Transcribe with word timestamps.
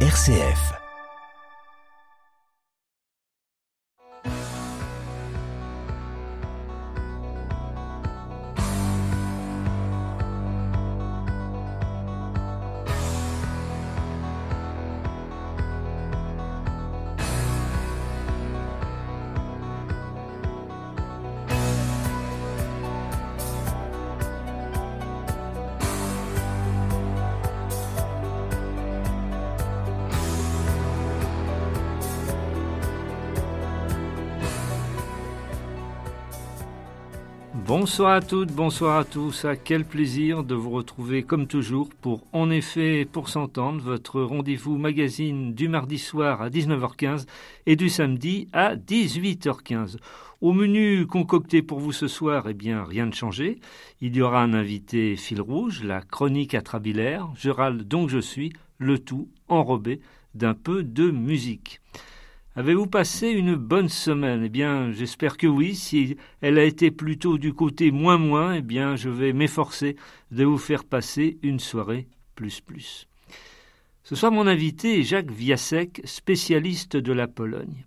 RCF. 0.00 0.85
Bonsoir 37.86 38.14
à 38.14 38.20
toutes, 38.20 38.50
bonsoir 38.50 38.98
à 38.98 39.04
tous. 39.04 39.44
À 39.44 39.54
quel 39.54 39.84
plaisir 39.84 40.42
de 40.42 40.56
vous 40.56 40.70
retrouver 40.70 41.22
comme 41.22 41.46
toujours 41.46 41.88
pour 42.00 42.26
En 42.32 42.50
effet 42.50 43.04
pour 43.04 43.28
s'entendre, 43.28 43.80
votre 43.80 44.22
rendez-vous 44.22 44.76
magazine 44.76 45.54
du 45.54 45.68
mardi 45.68 45.96
soir 45.96 46.42
à 46.42 46.50
19h15 46.50 47.26
et 47.64 47.76
du 47.76 47.88
samedi 47.88 48.48
à 48.52 48.74
18h15. 48.74 49.98
Au 50.40 50.52
menu 50.52 51.06
concocté 51.06 51.62
pour 51.62 51.78
vous 51.78 51.92
ce 51.92 52.08
soir, 52.08 52.48
eh 52.48 52.54
bien, 52.54 52.82
rien 52.82 53.06
de 53.06 53.14
changé. 53.14 53.60
Il 54.00 54.16
y 54.16 54.20
aura 54.20 54.42
un 54.42 54.52
invité 54.52 55.14
fil 55.14 55.40
rouge, 55.40 55.84
la 55.84 56.00
chronique 56.00 56.54
atrabilaire. 56.54 57.28
Râle 57.44 57.84
donc 57.84 58.08
je 58.08 58.18
suis, 58.18 58.52
le 58.78 58.98
tout 58.98 59.28
enrobé 59.46 60.00
d'un 60.34 60.54
peu 60.54 60.82
de 60.82 61.08
musique. 61.08 61.80
Avez-vous 62.58 62.86
passé 62.86 63.28
une 63.28 63.54
bonne 63.54 63.90
semaine? 63.90 64.44
Eh 64.44 64.48
bien, 64.48 64.90
j'espère 64.90 65.36
que 65.36 65.46
oui. 65.46 65.74
Si 65.74 66.16
elle 66.40 66.58
a 66.58 66.64
été 66.64 66.90
plutôt 66.90 67.36
du 67.36 67.52
côté 67.52 67.90
moins 67.90 68.16
moins, 68.16 68.54
eh 68.54 68.62
bien, 68.62 68.96
je 68.96 69.10
vais 69.10 69.34
m'efforcer 69.34 69.94
de 70.30 70.42
vous 70.42 70.56
faire 70.56 70.84
passer 70.84 71.36
une 71.42 71.60
soirée 71.60 72.08
plus 72.34 72.62
plus. 72.62 73.08
Ce 74.04 74.14
soir, 74.14 74.32
mon 74.32 74.46
invité 74.46 74.98
est 74.98 75.02
Jacques 75.02 75.30
Viasek, 75.30 76.00
spécialiste 76.04 76.96
de 76.96 77.12
la 77.12 77.28
Pologne. 77.28 77.84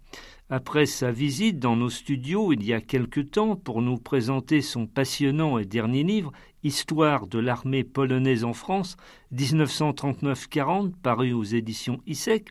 Après 0.52 0.86
sa 0.86 1.12
visite 1.12 1.58
dans 1.58 1.76
nos 1.76 1.90
studios 1.90 2.54
il 2.54 2.64
y 2.64 2.74
a 2.74 2.82
quelque 2.82 3.22
temps 3.22 3.56
pour 3.56 3.82
nous 3.82 3.98
présenter 3.98 4.62
son 4.62 4.86
passionnant 4.86 5.58
et 5.58 5.66
dernier 5.66 6.04
livre, 6.04 6.32
Histoire 6.64 7.26
de 7.26 7.40
l'armée 7.40 7.84
polonaise 7.84 8.44
en 8.44 8.54
France, 8.54 8.98
1939-40, 9.34 10.92
paru 11.02 11.34
aux 11.34 11.44
éditions 11.44 12.02
ISEC, 12.06 12.50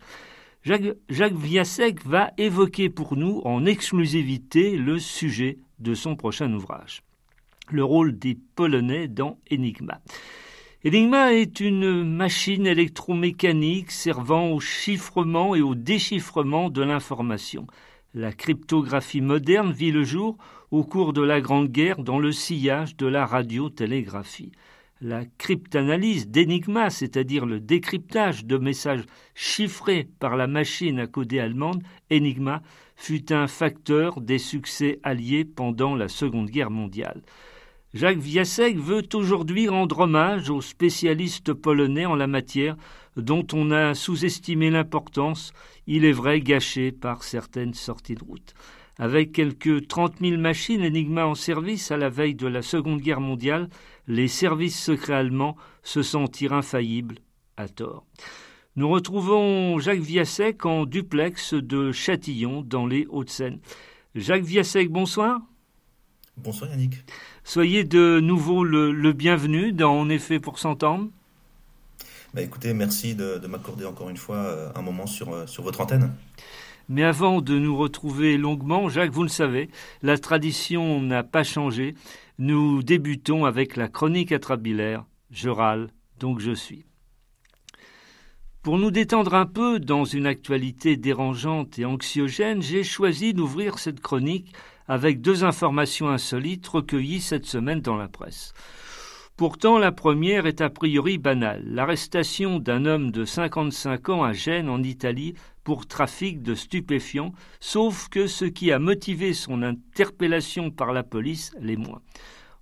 Jacques, 0.68 0.98
Jacques 1.08 2.04
va 2.04 2.30
évoquer 2.36 2.90
pour 2.90 3.16
nous 3.16 3.40
en 3.46 3.64
exclusivité 3.64 4.76
le 4.76 4.98
sujet 4.98 5.56
de 5.78 5.94
son 5.94 6.14
prochain 6.14 6.52
ouvrage, 6.52 7.02
le 7.70 7.82
rôle 7.82 8.18
des 8.18 8.36
Polonais 8.54 9.08
dans 9.08 9.38
Enigma. 9.50 10.02
Enigma 10.84 11.32
est 11.32 11.60
une 11.60 12.04
machine 12.04 12.66
électromécanique 12.66 13.90
servant 13.90 14.50
au 14.50 14.60
chiffrement 14.60 15.54
et 15.54 15.62
au 15.62 15.74
déchiffrement 15.74 16.68
de 16.68 16.82
l'information. 16.82 17.66
La 18.12 18.32
cryptographie 18.32 19.22
moderne 19.22 19.72
vit 19.72 19.90
le 19.90 20.04
jour 20.04 20.36
au 20.70 20.84
cours 20.84 21.14
de 21.14 21.22
la 21.22 21.40
Grande 21.40 21.68
Guerre 21.68 22.02
dans 22.02 22.18
le 22.18 22.30
sillage 22.30 22.94
de 22.98 23.06
la 23.06 23.24
radiotélégraphie 23.24 24.52
la 25.00 25.24
cryptanalyse 25.38 26.28
d'Enigma, 26.28 26.90
c'est-à-dire 26.90 27.46
le 27.46 27.60
décryptage 27.60 28.44
de 28.44 28.58
messages 28.58 29.04
chiffrés 29.34 30.08
par 30.18 30.36
la 30.36 30.46
machine 30.46 30.98
à 30.98 31.06
coder 31.06 31.38
allemande, 31.38 31.82
Enigma, 32.10 32.62
fut 32.96 33.32
un 33.32 33.46
facteur 33.46 34.20
des 34.20 34.38
succès 34.38 34.98
alliés 35.04 35.44
pendant 35.44 35.94
la 35.94 36.08
Seconde 36.08 36.50
Guerre 36.50 36.70
mondiale. 36.70 37.22
Jacques 37.94 38.18
Viasek 38.18 38.76
veut 38.76 39.06
aujourd'hui 39.14 39.68
rendre 39.68 40.00
hommage 40.00 40.50
aux 40.50 40.60
spécialistes 40.60 41.54
polonais 41.54 42.04
en 42.04 42.16
la 42.16 42.26
matière 42.26 42.76
dont 43.16 43.46
on 43.52 43.70
a 43.70 43.94
sous-estimé 43.94 44.70
l'importance, 44.70 45.52
il 45.86 46.04
est 46.04 46.12
vrai 46.12 46.40
gâché 46.40 46.92
par 46.92 47.22
certaines 47.22 47.74
sorties 47.74 48.14
de 48.14 48.24
route. 48.24 48.54
Avec 48.98 49.32
quelques 49.32 49.86
trente 49.86 50.20
mille 50.20 50.38
machines 50.38 50.84
Enigma 50.84 51.24
en 51.24 51.34
service 51.34 51.92
à 51.92 51.96
la 51.96 52.08
veille 52.08 52.34
de 52.34 52.48
la 52.48 52.62
Seconde 52.62 53.00
Guerre 53.00 53.20
mondiale, 53.20 53.68
les 54.08 54.26
services 54.26 54.82
secrets 54.82 55.14
allemands 55.14 55.56
se 55.82 56.02
sentirent 56.02 56.54
infaillibles, 56.54 57.18
à 57.56 57.68
tort. 57.68 58.04
Nous 58.74 58.88
retrouvons 58.88 59.78
Jacques 59.78 60.00
Viasek 60.00 60.64
en 60.64 60.86
duplex 60.86 61.54
de 61.54 61.92
Châtillon, 61.92 62.62
dans 62.62 62.86
les 62.86 63.06
Hauts-de-Seine. 63.10 63.58
Jacques 64.14 64.44
Viasek, 64.44 64.90
bonsoir. 64.90 65.40
Bonsoir 66.36 66.70
Yannick. 66.70 66.94
Soyez 67.44 67.84
de 67.84 68.20
nouveau 68.20 68.64
le, 68.64 69.12
bienvenu 69.12 69.72
dans 69.72 69.98
En 69.98 70.08
effet 70.08 70.38
pour 70.38 70.58
s'entendre. 70.58 71.08
Bah 72.34 72.42
écoutez, 72.42 72.72
merci 72.74 73.14
de, 73.14 73.44
m'accorder 73.46 73.84
encore 73.84 74.10
une 74.10 74.16
fois 74.16 74.36
euh, 74.36 74.70
un 74.74 74.82
moment 74.82 75.06
sur, 75.06 75.32
euh, 75.32 75.46
sur 75.46 75.62
votre 75.62 75.80
antenne. 75.80 76.12
Mais 76.88 77.02
avant 77.02 77.40
de 77.42 77.58
nous 77.58 77.76
retrouver 77.76 78.38
longuement, 78.38 78.88
Jacques, 78.88 79.10
vous 79.10 79.22
le 79.22 79.28
savez, 79.28 79.68
la 80.02 80.16
tradition 80.16 81.02
n'a 81.02 81.22
pas 81.22 81.42
changé. 81.42 81.94
Nous 82.40 82.84
débutons 82.84 83.46
avec 83.46 83.74
la 83.74 83.88
chronique 83.88 84.30
atrabilaire. 84.30 85.04
Je 85.32 85.48
râle, 85.48 85.88
donc 86.20 86.38
je 86.38 86.52
suis. 86.52 86.84
Pour 88.62 88.78
nous 88.78 88.92
détendre 88.92 89.34
un 89.34 89.44
peu 89.44 89.80
dans 89.80 90.04
une 90.04 90.24
actualité 90.24 90.96
dérangeante 90.96 91.80
et 91.80 91.84
anxiogène, 91.84 92.62
j'ai 92.62 92.84
choisi 92.84 93.34
d'ouvrir 93.34 93.80
cette 93.80 94.00
chronique 94.00 94.52
avec 94.86 95.20
deux 95.20 95.42
informations 95.42 96.08
insolites 96.08 96.68
recueillies 96.68 97.20
cette 97.20 97.46
semaine 97.46 97.80
dans 97.80 97.96
la 97.96 98.06
presse. 98.06 98.54
Pourtant, 99.38 99.78
la 99.78 99.92
première 99.92 100.46
est 100.46 100.60
a 100.60 100.68
priori 100.68 101.16
banale. 101.16 101.62
L'arrestation 101.64 102.58
d'un 102.58 102.86
homme 102.86 103.12
de 103.12 103.24
55 103.24 104.08
ans 104.08 104.24
à 104.24 104.32
Gênes, 104.32 104.68
en 104.68 104.82
Italie, 104.82 105.34
pour 105.62 105.86
trafic 105.86 106.42
de 106.42 106.56
stupéfiants, 106.56 107.32
sauf 107.60 108.08
que 108.08 108.26
ce 108.26 108.44
qui 108.44 108.72
a 108.72 108.80
motivé 108.80 109.32
son 109.34 109.62
interpellation 109.62 110.72
par 110.72 110.92
la 110.92 111.04
police 111.04 111.52
l'est 111.60 111.76
moins. 111.76 112.02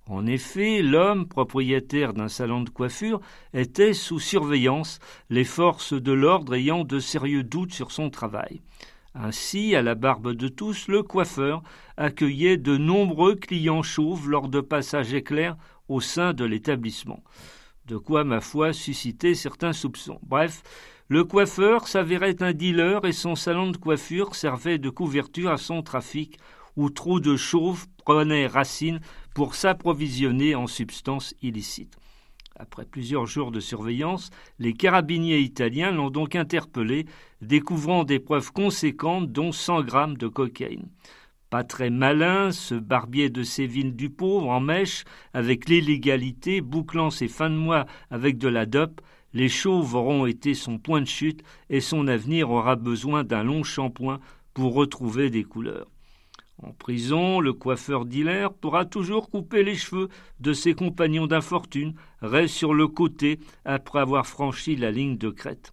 En 0.05 0.27
effet, 0.27 0.83
l'homme, 0.83 1.27
propriétaire 1.27 2.13
d'un 2.13 2.27
salon 2.27 2.61
de 2.61 2.69
coiffure, 2.69 3.21
était 3.55 3.93
sous 3.93 4.19
surveillance, 4.19 4.99
les 5.31 5.45
forces 5.45 5.93
de 5.93 6.11
l'ordre 6.11 6.53
ayant 6.53 6.83
de 6.83 6.99
sérieux 6.99 7.43
doutes 7.43 7.73
sur 7.73 7.91
son 7.91 8.11
travail. 8.11 8.61
Ainsi, 9.15 9.75
à 9.75 9.81
la 9.81 9.95
barbe 9.95 10.33
de 10.33 10.47
tous, 10.47 10.87
le 10.89 11.01
coiffeur 11.01 11.63
accueillait 11.97 12.57
de 12.57 12.77
nombreux 12.77 13.33
clients 13.33 13.81
chauves 13.81 14.29
lors 14.29 14.47
de 14.47 14.61
passages 14.61 15.15
éclairs 15.15 15.57
au 15.87 16.01
sein 16.01 16.33
de 16.33 16.45
l'établissement. 16.45 17.23
De 17.85 17.97
quoi, 17.97 18.23
ma 18.23 18.41
foi, 18.41 18.73
susciter 18.73 19.33
certains 19.33 19.73
soupçons. 19.73 20.19
Bref, 20.23 20.63
le 21.07 21.23
coiffeur 21.23 21.87
s'avérait 21.87 22.43
un 22.43 22.51
dealer 22.51 23.05
et 23.05 23.13
son 23.13 23.35
salon 23.35 23.71
de 23.71 23.77
coiffure 23.77 24.35
servait 24.35 24.77
de 24.77 24.89
couverture 24.89 25.51
à 25.51 25.57
son 25.57 25.81
trafic 25.81 26.37
où 26.75 26.89
trop 26.89 27.19
de 27.19 27.37
chauves 27.37 27.87
prenaient 28.05 28.47
racine 28.47 28.99
pour 29.33 29.55
s'approvisionner 29.55 30.55
en 30.55 30.67
substances 30.67 31.33
illicites. 31.41 31.97
Après 32.59 32.85
plusieurs 32.85 33.25
jours 33.25 33.51
de 33.51 33.59
surveillance, 33.59 34.31
les 34.59 34.73
carabiniers 34.73 35.39
italiens 35.39 35.91
l'ont 35.91 36.09
donc 36.09 36.35
interpellé, 36.35 37.05
découvrant 37.41 38.03
des 38.03 38.19
preuves 38.19 38.51
conséquentes, 38.51 39.31
dont 39.31 39.51
100 39.51 39.83
grammes 39.83 40.17
de 40.17 40.27
cocaïne. 40.27 40.87
Pas 41.49 41.63
très 41.63 41.89
malin, 41.89 42.51
ce 42.51 42.75
barbier 42.75 43.29
de 43.29 43.41
Séville 43.43 43.93
du 43.93 44.09
pauvre, 44.09 44.49
en 44.49 44.59
mèche, 44.59 45.05
avec 45.33 45.69
l'illégalité, 45.69 46.59
bouclant 46.59 47.09
ses 47.09 47.29
fins 47.29 47.49
de 47.49 47.55
mois 47.55 47.85
avec 48.11 48.37
de 48.37 48.49
la 48.49 48.65
dope, 48.65 48.99
les 49.33 49.47
chauves 49.47 49.95
auront 49.95 50.25
été 50.25 50.53
son 50.53 50.77
point 50.77 50.99
de 50.99 51.07
chute 51.07 51.43
et 51.69 51.79
son 51.79 52.07
avenir 52.07 52.49
aura 52.49 52.75
besoin 52.75 53.23
d'un 53.23 53.43
long 53.43 53.63
shampoing 53.63 54.19
pour 54.53 54.73
retrouver 54.73 55.29
des 55.29 55.45
couleurs. 55.45 55.87
En 56.61 56.73
prison, 56.73 57.39
le 57.39 57.53
coiffeur 57.53 58.05
dealer 58.05 58.51
pourra 58.51 58.83
toujours 58.83 59.29
couper 59.29 59.63
les 59.63 59.75
cheveux 59.75 60.09
de 60.39 60.51
ses 60.51 60.73
compagnons 60.73 61.27
d'infortune, 61.27 61.93
reste 62.21 62.55
sur 62.55 62.73
le 62.73 62.87
côté 62.87 63.39
après 63.63 63.99
avoir 63.99 64.27
franchi 64.27 64.75
la 64.75 64.91
ligne 64.91 65.17
de 65.17 65.29
crête. 65.29 65.71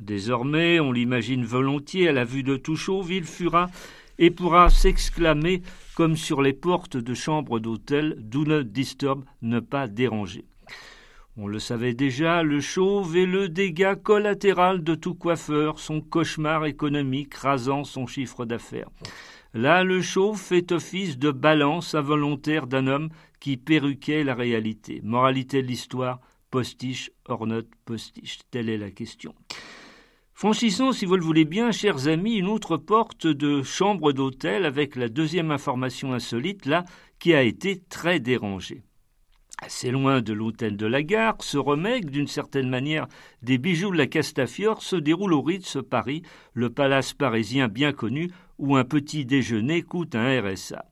Désormais, 0.00 0.78
on 0.78 0.92
l'imagine 0.92 1.44
volontiers 1.44 2.08
à 2.08 2.12
la 2.12 2.24
vue 2.24 2.42
de 2.42 2.60
il 3.08 3.24
fuira 3.24 3.70
et 4.18 4.30
pourra 4.30 4.70
s'exclamer 4.70 5.62
comme 5.94 6.16
sur 6.16 6.42
les 6.42 6.52
portes 6.52 6.96
de 6.96 7.14
chambres 7.14 7.58
d'hôtel 7.58 8.16
Do 8.18 8.44
not 8.44 8.64
disturb, 8.64 9.24
ne 9.42 9.60
pas 9.60 9.88
déranger. 9.88 10.44
On 11.38 11.48
le 11.48 11.58
savait 11.58 11.92
déjà, 11.92 12.42
le 12.42 12.60
chauve 12.60 13.14
est 13.16 13.26
le 13.26 13.50
dégât 13.50 13.94
collatéral 13.94 14.82
de 14.82 14.94
tout 14.94 15.14
coiffeur, 15.14 15.78
son 15.78 16.00
cauchemar 16.00 16.64
économique 16.64 17.34
rasant 17.34 17.84
son 17.84 18.06
chiffre 18.06 18.46
d'affaires. 18.46 18.88
Là, 19.52 19.84
le 19.84 20.00
chauve 20.00 20.40
fait 20.40 20.72
office 20.72 21.18
de 21.18 21.30
balance 21.30 21.94
involontaire 21.94 22.66
d'un 22.66 22.86
homme 22.86 23.10
qui 23.38 23.58
perruquait 23.58 24.24
la 24.24 24.34
réalité. 24.34 25.00
Moralité 25.02 25.62
de 25.62 25.66
l'histoire, 25.66 26.20
postiche, 26.50 27.10
hors 27.26 27.46
note, 27.46 27.68
postiche. 27.84 28.38
Telle 28.50 28.70
est 28.70 28.78
la 28.78 28.90
question. 28.90 29.34
Franchissons, 30.38 30.92
si 30.92 31.06
vous 31.06 31.16
le 31.16 31.22
voulez 31.22 31.46
bien, 31.46 31.72
chers 31.72 32.08
amis, 32.08 32.34
une 32.34 32.48
autre 32.48 32.76
porte 32.76 33.26
de 33.26 33.62
chambre 33.62 34.12
d'hôtel 34.12 34.66
avec 34.66 34.94
la 34.94 35.08
deuxième 35.08 35.50
information 35.50 36.12
insolite, 36.12 36.66
là, 36.66 36.84
qui 37.18 37.32
a 37.32 37.40
été 37.40 37.80
très 37.88 38.20
dérangée. 38.20 38.82
Assez 39.62 39.90
loin 39.90 40.20
de 40.20 40.34
l'hôtel 40.34 40.76
de 40.76 40.84
la 40.84 41.02
gare, 41.02 41.36
ce 41.40 41.56
remède, 41.56 42.10
d'une 42.10 42.26
certaine 42.26 42.68
manière, 42.68 43.06
des 43.40 43.56
bijoux 43.56 43.90
de 43.90 43.96
la 43.96 44.06
Castafiore 44.06 44.82
se 44.82 44.96
déroule 44.96 45.32
au 45.32 45.40
Ritz 45.40 45.78
Paris, 45.88 46.20
le 46.52 46.68
palace 46.68 47.14
parisien 47.14 47.68
bien 47.68 47.94
connu, 47.94 48.30
où 48.58 48.76
un 48.76 48.84
petit 48.84 49.24
déjeuner 49.24 49.80
coûte 49.80 50.14
un 50.14 50.42
RSA. 50.42 50.84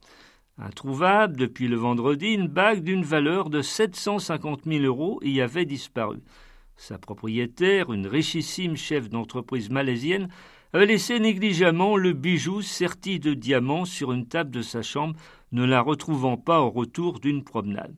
Introuvable 0.57 1.37
depuis 1.37 1.69
le 1.69 1.77
vendredi, 1.77 2.29
une 2.29 2.49
bague 2.49 2.83
d'une 2.83 3.05
valeur 3.05 3.51
de 3.51 3.61
750 3.61 4.63
000 4.65 4.85
euros 4.85 5.21
y 5.23 5.43
avait 5.43 5.67
disparu. 5.67 6.23
Sa 6.77 6.99
propriétaire, 6.99 7.93
une 7.93 8.07
richissime 8.07 8.77
chef 8.77 9.09
d'entreprise 9.09 9.71
malaisienne, 9.71 10.29
avait 10.73 10.87
laissé 10.87 11.21
négligemment 11.21 11.97
le 11.97 12.13
bijou 12.13 12.61
serti 12.61 13.21
de 13.21 13.33
diamants 13.33 13.85
sur 13.85 14.13
une 14.13 14.27
table 14.27 14.51
de 14.51 14.63
sa 14.63 14.83
chambre, 14.83 15.15
ne 15.53 15.65
la 15.65 15.81
retrouvant 15.81 16.37
pas 16.37 16.61
au 16.61 16.71
retour 16.71 17.21
d'une 17.21 17.45
promenade. 17.45 17.95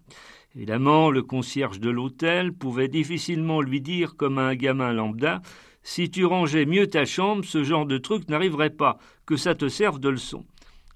Évidemment, 0.54 1.10
le 1.10 1.22
concierge 1.22 1.80
de 1.80 1.90
l'hôtel 1.90 2.52
pouvait 2.52 2.88
difficilement 2.88 3.62
lui 3.62 3.80
dire, 3.80 4.16
comme 4.16 4.38
à 4.38 4.42
un 4.42 4.54
gamin 4.54 4.92
lambda, 4.92 5.40
si 5.82 6.10
tu 6.10 6.24
rangeais 6.24 6.66
mieux 6.66 6.86
ta 6.86 7.04
chambre, 7.04 7.44
ce 7.44 7.62
genre 7.62 7.86
de 7.86 7.96
truc 7.96 8.28
n'arriverait 8.28 8.70
pas, 8.70 8.98
que 9.24 9.36
ça 9.36 9.54
te 9.54 9.68
serve 9.68 10.00
de 10.00 10.08
leçon. 10.08 10.44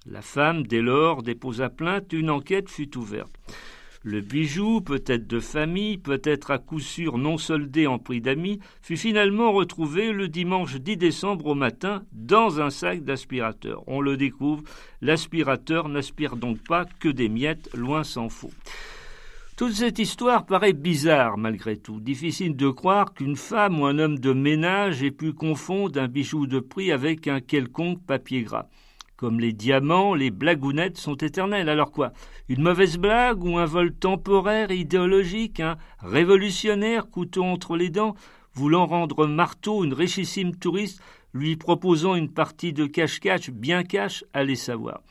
La 0.05 0.21
femme, 0.21 0.67
dès 0.67 0.81
lors, 0.81 1.23
déposa 1.23 1.69
plainte, 1.69 2.11
une 2.13 2.29
enquête 2.29 2.69
fut 2.69 2.97
ouverte. 2.97 3.31
Le 4.03 4.21
bijou, 4.21 4.81
peut-être 4.81 5.27
de 5.27 5.39
famille, 5.39 5.99
peut-être 5.99 6.49
à 6.49 6.57
coup 6.57 6.79
sûr 6.79 7.19
non 7.19 7.37
soldé 7.37 7.85
en 7.85 7.99
prix 7.99 8.19
d'amis, 8.19 8.59
fut 8.81 8.97
finalement 8.97 9.51
retrouvé 9.51 10.11
le 10.11 10.27
dimanche 10.27 10.77
10 10.77 10.97
décembre 10.97 11.45
au 11.45 11.53
matin 11.53 12.03
dans 12.11 12.59
un 12.59 12.71
sac 12.71 13.03
d'aspirateur. 13.03 13.83
On 13.85 14.01
le 14.01 14.17
découvre, 14.17 14.63
l'aspirateur 15.01 15.87
n'aspire 15.87 16.35
donc 16.35 16.57
pas 16.67 16.85
que 16.99 17.09
des 17.09 17.29
miettes, 17.29 17.69
loin 17.75 18.03
s'en 18.03 18.27
faut. 18.29 18.49
Toute 19.55 19.73
cette 19.73 19.99
histoire 19.99 20.47
paraît 20.47 20.73
bizarre 20.73 21.37
malgré 21.37 21.77
tout. 21.77 21.99
Difficile 21.99 22.55
de 22.55 22.69
croire 22.71 23.13
qu'une 23.13 23.35
femme 23.35 23.81
ou 23.81 23.85
un 23.85 23.99
homme 23.99 24.17
de 24.17 24.33
ménage 24.33 25.03
ait 25.03 25.11
pu 25.11 25.33
confondre 25.33 26.01
un 26.01 26.07
bijou 26.07 26.47
de 26.47 26.59
prix 26.59 26.91
avec 26.91 27.27
un 27.27 27.39
quelconque 27.39 28.03
papier 28.03 28.41
gras. 28.41 28.67
Comme 29.21 29.39
les 29.39 29.53
diamants, 29.53 30.15
les 30.15 30.31
blagounettes 30.31 30.97
sont 30.97 31.13
éternelles. 31.13 31.69
Alors 31.69 31.91
quoi 31.91 32.11
Une 32.49 32.63
mauvaise 32.63 32.97
blague 32.97 33.43
ou 33.43 33.59
un 33.59 33.65
vol 33.65 33.93
temporaire 33.93 34.71
idéologique, 34.71 35.59
un 35.59 35.77
révolutionnaire 35.99 37.07
couteau 37.07 37.43
entre 37.43 37.77
les 37.77 37.91
dents, 37.91 38.15
voulant 38.55 38.87
rendre 38.87 39.27
marteau 39.27 39.83
une 39.83 39.93
richissime 39.93 40.55
touriste, 40.55 41.03
lui 41.35 41.55
proposant 41.55 42.15
une 42.15 42.31
partie 42.31 42.73
de 42.73 42.87
cache-cache 42.87 43.51
bien 43.51 43.83
cache, 43.83 44.25
allez 44.33 44.55
savoir. 44.55 45.03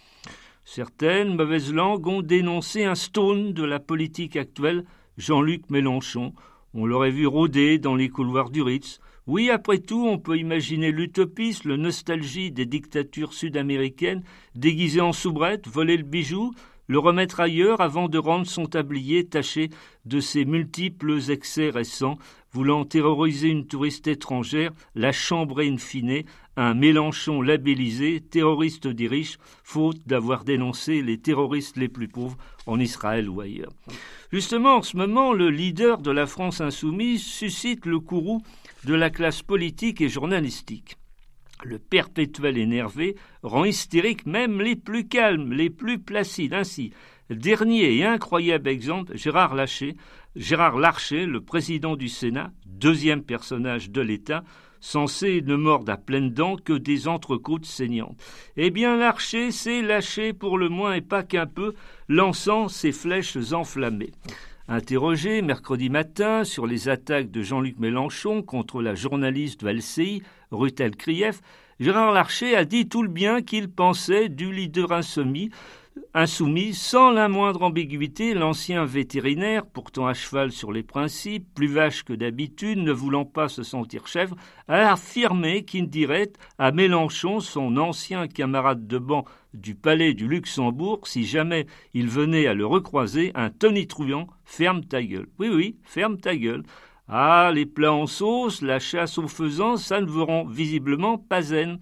Certaines 0.64 1.36
mauvaises 1.36 1.72
langues 1.72 2.08
ont 2.08 2.20
dénoncé 2.20 2.82
un 2.82 2.96
stone 2.96 3.52
de 3.52 3.62
la 3.62 3.78
politique 3.78 4.34
actuelle, 4.34 4.86
Jean-Luc 5.18 5.70
Mélenchon. 5.70 6.32
On 6.72 6.86
l'aurait 6.86 7.10
vu 7.10 7.26
rôder 7.26 7.78
dans 7.78 7.96
les 7.96 8.08
couloirs 8.08 8.50
du 8.50 8.62
Ritz, 8.62 9.00
oui, 9.26 9.50
après 9.50 9.78
tout, 9.78 10.06
on 10.06 10.18
peut 10.18 10.38
imaginer 10.38 10.92
l'utopisme, 10.92 11.68
le 11.68 11.76
nostalgie 11.76 12.50
des 12.50 12.64
dictatures 12.64 13.32
sud-américaines, 13.32 14.22
déguisé 14.54 15.00
en 15.00 15.12
soubrette, 15.12 15.68
voler 15.68 15.96
le 15.96 16.04
bijou, 16.04 16.52
le 16.86 16.98
remettre 16.98 17.40
ailleurs 17.40 17.80
avant 17.80 18.08
de 18.08 18.18
rendre 18.18 18.46
son 18.46 18.66
tablier 18.66 19.24
taché 19.24 19.70
de 20.04 20.20
ses 20.20 20.44
multiples 20.44 21.30
excès 21.30 21.70
récents, 21.70 22.18
voulant 22.52 22.84
terroriser 22.84 23.48
une 23.48 23.66
touriste 23.66 24.08
étrangère, 24.08 24.72
la 24.94 25.12
chambrer 25.12 25.68
in 25.68 25.76
fine, 25.76 26.24
un 26.60 26.74
Mélenchon 26.74 27.40
labellisé, 27.40 28.20
terroriste 28.20 28.86
des 28.86 29.08
riches, 29.08 29.38
faute 29.64 30.06
d'avoir 30.06 30.44
dénoncé 30.44 31.00
les 31.00 31.16
terroristes 31.16 31.78
les 31.78 31.88
plus 31.88 32.06
pauvres 32.06 32.36
en 32.66 32.78
Israël 32.78 33.30
ou 33.30 33.40
ailleurs. 33.40 33.72
Justement, 34.30 34.76
en 34.76 34.82
ce 34.82 34.98
moment, 34.98 35.32
le 35.32 35.48
leader 35.48 36.02
de 36.02 36.10
la 36.10 36.26
France 36.26 36.60
insoumise 36.60 37.24
suscite 37.24 37.86
le 37.86 37.98
courroux 37.98 38.42
de 38.84 38.92
la 38.92 39.08
classe 39.08 39.40
politique 39.40 40.02
et 40.02 40.10
journalistique. 40.10 40.98
Le 41.64 41.78
perpétuel 41.78 42.58
énervé 42.58 43.16
rend 43.42 43.64
hystérique 43.64 44.26
même 44.26 44.60
les 44.60 44.76
plus 44.76 45.08
calmes, 45.08 45.54
les 45.54 45.70
plus 45.70 45.98
placides. 45.98 46.52
Ainsi, 46.52 46.92
dernier 47.30 47.96
et 47.96 48.04
incroyable 48.04 48.68
exemple, 48.68 49.16
Gérard 49.16 49.54
Larcher, 49.54 49.96
Gérard 50.36 50.78
Larcher, 50.78 51.24
le 51.24 51.40
président 51.40 51.96
du 51.96 52.10
Sénat, 52.10 52.52
deuxième 52.66 53.22
personnage 53.22 53.90
de 53.90 54.02
l'État, 54.02 54.44
censé 54.80 55.42
ne 55.42 55.56
mordre 55.56 55.92
à 55.92 55.96
pleines 55.96 56.30
dents 56.30 56.56
que 56.56 56.72
des 56.72 57.08
entrecôtes 57.08 57.66
saignantes. 57.66 58.16
Eh 58.56 58.70
bien, 58.70 58.96
Larcher 58.96 59.50
s'est 59.50 59.82
lâché 59.82 60.32
pour 60.32 60.58
le 60.58 60.68
moins 60.68 60.94
et 60.94 61.00
pas 61.00 61.22
qu'un 61.22 61.46
peu, 61.46 61.74
lançant 62.08 62.68
ses 62.68 62.92
flèches 62.92 63.52
enflammées. 63.52 64.12
Interrogé 64.68 65.42
mercredi 65.42 65.90
matin 65.90 66.44
sur 66.44 66.66
les 66.66 66.88
attaques 66.88 67.30
de 67.30 67.42
Jean-Luc 67.42 67.78
Mélenchon 67.78 68.42
contre 68.42 68.82
la 68.82 68.94
journaliste 68.94 69.64
de 69.64 69.70
LCI, 69.70 70.22
Rutel 70.52 70.96
Krief, 70.96 71.40
Gérard 71.80 72.12
Larcher 72.12 72.54
a 72.56 72.66
dit 72.66 72.88
tout 72.88 73.02
le 73.02 73.08
bien 73.08 73.40
qu'il 73.40 73.70
pensait 73.70 74.28
du 74.28 74.52
leader 74.52 74.92
insoumis, 74.92 75.50
insoumis, 76.14 76.74
sans 76.74 77.10
la 77.10 77.28
moindre 77.28 77.62
ambiguïté, 77.62 78.34
l'ancien 78.34 78.84
vétérinaire, 78.84 79.66
pourtant 79.66 80.06
à 80.06 80.14
cheval 80.14 80.52
sur 80.52 80.72
les 80.72 80.82
principes, 80.82 81.46
plus 81.54 81.68
vache 81.68 82.04
que 82.04 82.12
d'habitude, 82.12 82.78
ne 82.78 82.92
voulant 82.92 83.24
pas 83.24 83.48
se 83.48 83.62
sentir 83.62 84.06
chèvre, 84.06 84.36
a 84.68 84.92
affirmé 84.92 85.64
qu'il 85.64 85.88
dirait 85.88 86.32
à 86.58 86.72
Mélenchon, 86.72 87.40
son 87.40 87.76
ancien 87.76 88.28
camarade 88.28 88.86
de 88.86 88.98
banc 88.98 89.24
du 89.54 89.74
palais 89.74 90.14
du 90.14 90.28
Luxembourg, 90.28 91.06
si 91.06 91.24
jamais 91.24 91.66
il 91.94 92.08
venait 92.08 92.46
à 92.46 92.54
le 92.54 92.66
recroiser, 92.66 93.32
un 93.34 93.50
tonitruant, 93.50 94.26
ferme 94.44 94.84
ta 94.84 95.02
gueule. 95.02 95.28
Oui, 95.38 95.48
oui, 95.48 95.76
ferme 95.84 96.18
ta 96.18 96.36
gueule. 96.36 96.62
Ah, 97.08 97.50
les 97.52 97.66
plats 97.66 97.92
en 97.92 98.06
sauce, 98.06 98.62
la 98.62 98.78
chasse 98.78 99.18
aux 99.18 99.26
faisans, 99.26 99.76
ça 99.76 100.00
ne 100.00 100.06
vous 100.06 100.24
rend 100.24 100.44
visiblement 100.44 101.18
pas 101.18 101.42
zen. 101.42 101.80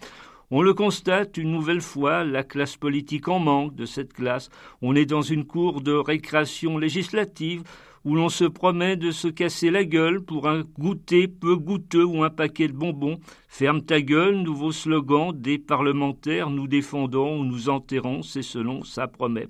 On 0.51 0.63
le 0.63 0.73
constate 0.73 1.37
une 1.37 1.53
nouvelle 1.53 1.83
fois, 1.83 2.25
la 2.25 2.43
classe 2.43 2.77
politique 2.77 3.29
en 3.29 3.39
manque 3.39 3.75
de 3.75 3.85
cette 3.85 4.15
classe. 4.15 4.49
On 4.81 4.97
est 4.97 5.05
dans 5.05 5.21
une 5.21 5.45
cour 5.45 5.83
de 5.83 5.93
récréation 5.93 6.79
législative 6.79 7.65
où 8.07 8.15
l'on 8.15 8.31
se 8.31 8.45
promet 8.45 8.97
de 8.97 9.11
se 9.11 9.29
casser 9.29 9.71
la 9.71 9.85
gueule 9.85 10.23
pour 10.23 10.49
un 10.49 10.63
goûter 10.79 11.29
peu 11.29 11.55
goûteux 11.55 12.05
ou 12.05 12.23
un 12.25 12.31
paquet 12.31 12.69
de 12.69 12.73
bonbons. 12.73 13.19
Ferme 13.49 13.83
ta 13.83 14.01
gueule, 14.01 14.37
nouveau 14.37 14.73
slogan 14.73 15.33
des 15.35 15.59
parlementaires, 15.59 16.49
nous 16.49 16.67
défendons 16.67 17.41
ou 17.41 17.45
nous 17.45 17.69
enterrons, 17.69 18.23
c'est 18.23 18.41
selon 18.41 18.85
sa 18.85 19.07
promesse. 19.07 19.49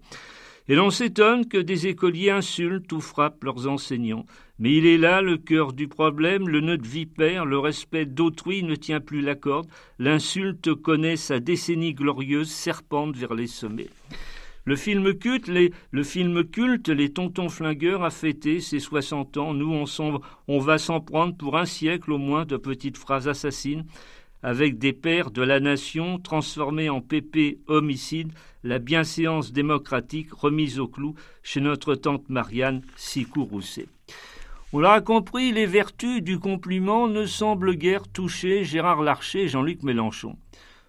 Et 0.69 0.75
l'on 0.75 0.91
s'étonne 0.91 1.49
que 1.49 1.57
des 1.57 1.87
écoliers 1.87 2.31
insultent 2.31 2.93
ou 2.93 3.01
frappent 3.01 3.43
leurs 3.43 3.67
enseignants. 3.69 4.27
Mais 4.59 4.77
il 4.77 4.87
est 4.87 4.99
là 4.99 5.23
le 5.23 5.39
cœur 5.39 5.73
du 5.73 5.89
problème, 5.89 6.49
le 6.49 6.61
nœud 6.61 6.79
vipère, 6.83 7.47
le 7.47 7.59
respect 7.59 8.05
d'autrui 8.05 8.63
ne 8.63 8.75
tient 8.75 9.01
plus 9.01 9.23
la 9.23 9.35
corde, 9.35 9.69
l'insulte 9.99 10.75
connaît 10.75 11.17
sa 11.17 11.41
décennie 11.41 11.95
glorieuse, 11.95 12.51
serpente 12.51 13.17
vers 13.17 13.35
les 13.35 13.47
sommets. 13.47 13.89
Le 14.67 14.77
film 14.77 15.15
culte, 15.15 15.49
les, 15.49 15.73
le 15.93 17.09
Tontons 17.09 17.49
Flingueurs, 17.49 18.05
a 18.05 18.11
fêté 18.11 18.61
ses 18.61 18.81
60 18.81 19.39
ans. 19.39 19.55
Nous, 19.55 19.85
on 20.49 20.59
va 20.59 20.77
s'en 20.77 21.01
prendre 21.01 21.35
pour 21.35 21.57
un 21.57 21.65
siècle 21.65 22.13
au 22.13 22.19
moins 22.19 22.45
de 22.45 22.59
petites 22.59 22.99
phrases 22.99 23.29
assassines 23.29 23.87
avec 24.43 24.79
des 24.79 24.93
pères 24.93 25.31
de 25.31 25.43
la 25.43 25.61
nation 25.61 26.19
transformés 26.19 26.89
en 26.89 27.01
pépé 27.01 27.59
homicide, 27.67 28.33
la 28.63 28.79
bienséance 28.79 29.53
démocratique 29.53 30.33
remise 30.33 30.79
au 30.79 30.89
clou 30.89 31.15
chez 31.43 31.61
notre 31.61 31.95
tante 31.95 32.29
Marianne 32.29 32.83
Sicou-Rousset. 32.97 33.89
On 34.73 34.81
l'aura 34.81 35.01
compris, 35.01 35.51
les 35.51 35.67
vertus 35.67 36.23
du 36.23 36.39
compliment 36.39 37.09
ne 37.09 37.25
semblent 37.25 37.75
guère 37.75 38.07
toucher 38.07 38.65
Gérard 38.65 39.03
Larcher 39.03 39.45
et 39.45 39.49
Jean-Luc 39.49 39.83
Mélenchon. 39.83 40.37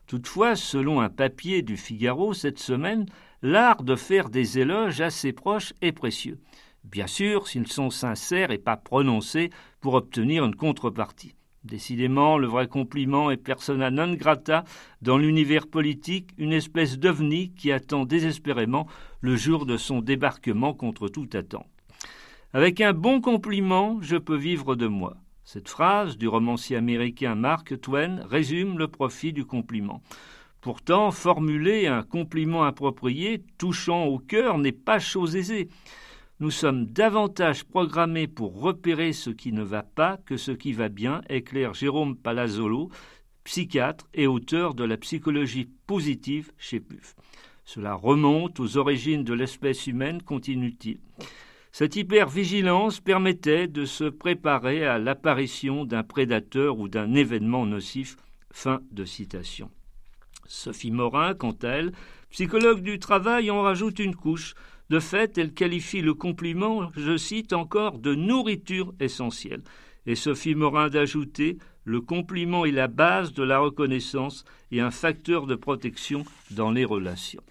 Toutefois, 0.06 0.56
selon 0.56 1.00
un 1.00 1.10
papier 1.10 1.62
du 1.62 1.78
Figaro 1.78 2.34
cette 2.34 2.60
semaine, 2.60 3.06
l'art 3.42 3.84
de 3.84 3.96
faire 3.96 4.30
des 4.30 4.60
éloges 4.60 5.02
à 5.02 5.10
ses 5.10 5.32
proches 5.32 5.74
est 5.82 5.92
précieux. 5.92 6.40
Bien 6.84 7.08
sûr, 7.08 7.48
s'ils 7.48 7.68
sont 7.68 7.90
sincères 7.90 8.52
et 8.52 8.58
pas 8.58 8.76
prononcés 8.76 9.50
pour 9.80 9.94
obtenir 9.94 10.44
une 10.44 10.56
contrepartie. 10.56 11.36
Décidément, 11.70 12.40
le 12.40 12.48
vrai 12.48 12.68
compliment 12.68 13.30
est 13.30 13.38
persona 13.38 13.92
non 13.92 14.14
grata 14.14 14.64
dans 15.04 15.20
l'univers 15.20 15.68
politique, 15.68 16.32
une 16.40 16.52
espèce 16.52 16.98
d'ovni 16.98 17.52
qui 17.52 17.72
attend 17.72 18.06
désespérément 18.06 18.88
le 19.22 19.36
jour 19.36 19.68
de 19.68 19.78
son 19.78 20.02
débarquement 20.02 20.74
contre 20.74 21.10
toute 21.10 21.36
attente. 21.36 21.68
Avec 22.54 22.82
un 22.82 22.94
bon 22.94 23.22
compliment, 23.22 24.00
je 24.02 24.18
peux 24.18 24.36
vivre 24.36 24.76
de 24.76 24.88
moi. 24.88 25.18
Cette 25.44 25.70
phrase 25.70 26.18
du 26.18 26.28
romancier 26.28 26.76
américain 26.76 27.36
Mark 27.36 27.80
Twain 27.80 28.22
résume 28.28 28.80
le 28.80 28.88
profit 28.88 29.32
du 29.32 29.46
compliment. 29.46 30.02
Pourtant, 30.62 31.12
formuler 31.12 31.86
un 31.86 32.02
compliment 32.02 32.64
approprié, 32.64 33.44
touchant 33.60 34.06
au 34.06 34.18
cœur, 34.18 34.58
n'est 34.58 34.72
pas 34.72 34.98
chose 34.98 35.36
aisée. 35.36 35.70
Nous 36.42 36.52
sommes 36.52 36.86
davantage 36.86 37.66
programmés 37.66 38.28
pour 38.28 38.62
repérer 38.62 39.12
ce 39.12 39.30
qui 39.30 39.52
ne 39.52 39.62
va 39.62 39.84
pas 39.84 40.16
que 40.26 40.38
ce 40.38 40.52
qui 40.52 40.72
va 40.72 40.88
bien, 40.88 41.22
éclaire 41.28 41.74
Jérôme 41.74 42.16
Palazzolo, 42.16 42.90
psychiatre 43.44 44.08
et 44.14 44.26
auteur 44.26 44.74
de 44.74 44.86
la 44.86 44.96
psychologie 44.96 45.70
positive 45.86 46.54
chez 46.58 46.80
PUF. 46.80 47.18
Cela 47.66 47.94
remonte 47.94 48.62
aux 48.62 48.78
origines 48.78 49.26
de 49.26 49.34
l'espèce 49.34 49.86
humaine, 49.88 50.22
continue-t-il. 50.22 51.02
Cette 51.74 51.98
hypervigilance 51.98 53.02
permettait 53.02 53.68
de 53.68 53.84
se 53.84 54.06
préparer 54.06 54.86
à 54.86 54.98
l'apparition 54.98 55.84
d'un 55.84 56.04
prédateur 56.04 56.80
ou 56.80 56.88
d'un 56.88 57.16
événement 57.16 57.66
nocif. 57.66 58.16
Fin 58.52 58.80
de 58.92 59.04
citation. 59.04 59.70
Sophie 60.48 60.90
Morin, 60.90 61.34
quant 61.34 61.56
à 61.64 61.68
elle, 61.68 61.92
psychologue 62.30 62.82
du 62.82 62.98
travail, 62.98 63.52
en 63.52 63.62
rajoute 63.62 64.00
une 64.00 64.16
couche. 64.16 64.56
De 64.90 65.00
fait, 65.00 65.38
elle 65.38 65.54
qualifie 65.54 66.02
le 66.02 66.14
compliment, 66.14 66.92
je 66.96 67.16
cite 67.16 67.54
encore, 67.54 68.00
de 68.00 68.16
nourriture 68.16 68.94
essentielle. 69.00 69.62
Et 70.06 70.16
Sophie 70.16 70.56
Morin 70.56 70.90
d'ajouter 70.90 71.58
le 71.86 72.02
compliment 72.02 72.66
est 72.66 72.72
la 72.72 72.88
base 72.88 73.34
de 73.34 73.44
la 73.44 73.60
reconnaissance 73.60 74.46
et 74.72 74.80
un 74.80 74.92
facteur 74.92 75.48
de 75.48 75.56
protection 75.56 76.24
dans 76.52 76.72
les 76.72 76.86
relations. 76.86 77.42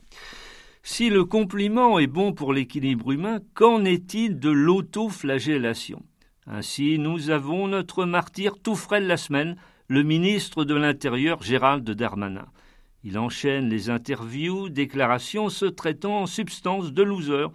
Si 0.83 1.11
le 1.11 1.25
compliment 1.25 1.99
est 1.99 2.07
bon 2.07 2.33
pour 2.33 2.52
l'équilibre 2.52 3.11
humain, 3.11 3.40
qu'en 3.54 3.85
est-il 3.85 4.38
de 4.38 4.50
l'autoflagellation? 4.50 6.02
Ainsi, 6.47 6.99
nous 6.99 7.30
avons 7.30 7.68
notre 7.68 8.04
martyr 8.04 8.59
tout 8.62 8.76
frais 8.76 9.00
de 9.00 9.07
la 9.07 9.16
semaine, 9.16 9.57
le 9.88 10.02
ministre 10.02 10.64
de 10.64 10.75
l'Intérieur 10.75 11.42
Gérald 11.42 11.88
Darmanin. 11.90 12.47
Il 13.04 13.18
enchaîne 13.18 13.68
les 13.68 13.90
interviews, 13.90 14.68
déclarations 14.68 15.48
se 15.50 15.66
traitant 15.66 16.22
en 16.22 16.26
substance 16.26 16.92
de 16.92 17.02
loser. 17.02 17.46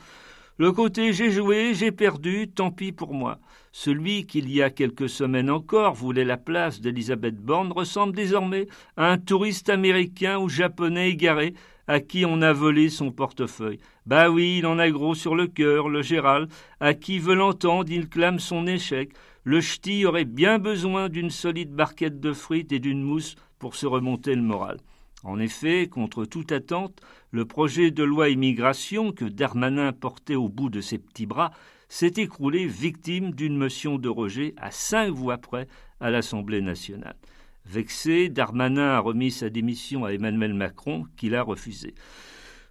Le 0.58 0.72
côté 0.72 1.12
j'ai 1.12 1.32
joué, 1.32 1.74
j'ai 1.74 1.92
perdu, 1.92 2.48
tant 2.48 2.72
pis 2.72 2.92
pour 2.92 3.14
moi. 3.14 3.40
Celui 3.72 4.26
qui, 4.26 4.40
il 4.40 4.50
y 4.50 4.62
a 4.62 4.70
quelques 4.70 5.10
semaines 5.10 5.50
encore, 5.50 5.96
voulait 5.96 6.24
la 6.24 6.38
place 6.38 6.80
d'Elisabeth 6.80 7.36
Borne 7.36 7.72
ressemble 7.72 8.16
désormais 8.16 8.68
à 8.96 9.12
un 9.12 9.18
touriste 9.18 9.70
américain 9.70 10.38
ou 10.38 10.48
japonais 10.48 11.10
égaré 11.10 11.56
à 11.88 12.00
qui 12.00 12.26
on 12.26 12.42
a 12.42 12.54
volé 12.54 12.90
son 12.90 13.12
portefeuille. 13.12 13.80
Bah 14.06 14.30
oui, 14.30 14.60
il 14.60 14.66
en 14.66 14.80
a 14.80 14.90
gros 14.90 15.16
sur 15.16 15.36
le 15.36 15.48
cœur, 15.48 15.90
le 15.90 16.02
Gérald, 16.02 16.50
à 16.80 16.94
qui 16.94 17.20
veut 17.20 17.36
l'entendre, 17.36 17.92
il 17.92 18.08
clame 18.08 18.40
son 18.40 18.68
échec. 18.68 19.12
Le 19.44 19.60
ch'ti 19.60 20.06
aurait 20.06 20.24
bien 20.24 20.60
besoin 20.60 21.10
d'une 21.10 21.32
solide 21.32 21.74
barquette 21.74 22.22
de 22.22 22.32
frites 22.32 22.72
et 22.72 22.80
d'une 22.80 23.04
mousse 23.04 23.36
pour 23.60 23.76
se 23.76 23.86
remonter 23.86 24.36
le 24.36 24.42
moral. 24.42 24.78
En 25.24 25.40
effet, 25.40 25.88
contre 25.88 26.26
toute 26.26 26.52
attente, 26.52 27.02
le 27.32 27.46
projet 27.46 27.92
de 27.92 28.04
loi 28.04 28.30
immigration 28.30 29.12
que 29.12 29.26
Darmanin 29.26 29.94
portait 29.94 30.36
au 30.36 30.50
bout 30.50 30.70
de 30.70 30.82
ses 30.82 30.98
petits 30.98 31.26
bras 31.26 31.52
s'est 31.88 32.14
écroulé 32.18 32.66
victime 32.66 33.32
d'une 33.32 33.56
motion 33.56 33.98
de 33.98 34.10
rejet 34.10 34.54
à 34.58 34.72
cinq 34.72 35.12
voix 35.12 35.38
près 35.38 35.68
à 36.02 36.10
l'Assemblée 36.10 36.62
nationale. 36.62 37.16
Vexé, 37.66 38.28
Darmanin 38.28 38.90
a 38.90 39.00
remis 39.00 39.32
sa 39.32 39.50
démission 39.50 40.04
à 40.04 40.12
Emmanuel 40.12 40.54
Macron, 40.54 41.06
qui 41.16 41.30
l'a 41.30 41.42
refusé. 41.42 41.94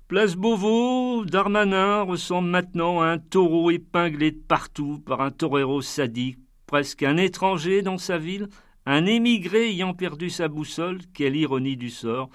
Place 0.06 0.36
Beauvau, 0.36 1.24
Darmanin 1.24 2.02
ressemble 2.02 2.48
maintenant 2.48 3.00
à 3.00 3.06
un 3.06 3.18
taureau 3.18 3.70
épinglé 3.70 4.32
de 4.32 4.36
partout 4.36 4.98
par 4.98 5.22
un 5.22 5.30
torero 5.30 5.80
sadique, 5.80 6.38
presque 6.66 7.02
un 7.02 7.16
étranger 7.16 7.80
dans 7.80 7.96
sa 7.96 8.18
ville, 8.18 8.48
un 8.86 9.06
émigré 9.06 9.70
ayant 9.70 9.94
perdu 9.94 10.30
sa 10.30 10.48
boussole, 10.48 10.98
quelle 11.14 11.36
ironie 11.36 11.76
du 11.76 11.90
sort, 11.90 12.30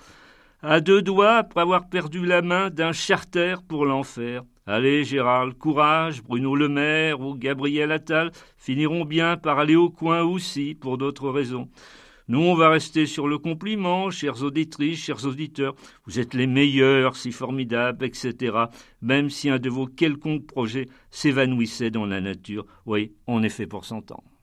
à 0.61 0.79
deux 0.79 1.01
doigts 1.01 1.37
après 1.37 1.61
avoir 1.61 1.89
perdu 1.89 2.25
la 2.25 2.41
main 2.41 2.69
d'un 2.69 2.91
charter 2.91 3.55
pour 3.67 3.85
l'enfer. 3.85 4.43
Allez, 4.65 5.03
Gérald, 5.03 5.57
courage, 5.57 6.23
Bruno 6.23 6.55
Le 6.55 6.67
Maire 6.67 7.21
ou 7.21 7.35
Gabriel 7.35 7.91
Attal 7.91 8.31
finiront 8.57 9.05
bien 9.05 9.37
par 9.37 9.59
aller 9.59 9.75
au 9.75 9.89
coin 9.89 10.23
aussi, 10.23 10.75
pour 10.75 10.97
d'autres 10.97 11.29
raisons. 11.29 11.69
Nous, 12.29 12.41
on 12.41 12.55
va 12.55 12.69
rester 12.69 13.05
sur 13.05 13.29
le 13.29 13.37
compliment, 13.37 14.11
chères 14.11 14.43
auditrices, 14.43 15.01
chers 15.01 15.25
auditeurs. 15.25 15.75
Vous 16.05 16.19
êtes 16.19 16.33
les 16.33 16.47
meilleurs, 16.47 17.15
si 17.15 17.31
formidables, 17.31 18.03
etc. 18.03 18.65
Même 19.01 19.29
si 19.29 19.49
un 19.49 19.59
de 19.59 19.69
vos 19.69 19.85
quelconques 19.85 20.45
projets 20.45 20.89
s'évanouissait 21.09 21.91
dans 21.91 22.05
la 22.05 22.19
nature. 22.19 22.65
Oui, 22.85 23.13
on 23.27 23.43
est 23.43 23.49
fait 23.49 23.67
pour 23.67 23.85
s'entendre. 23.85 24.36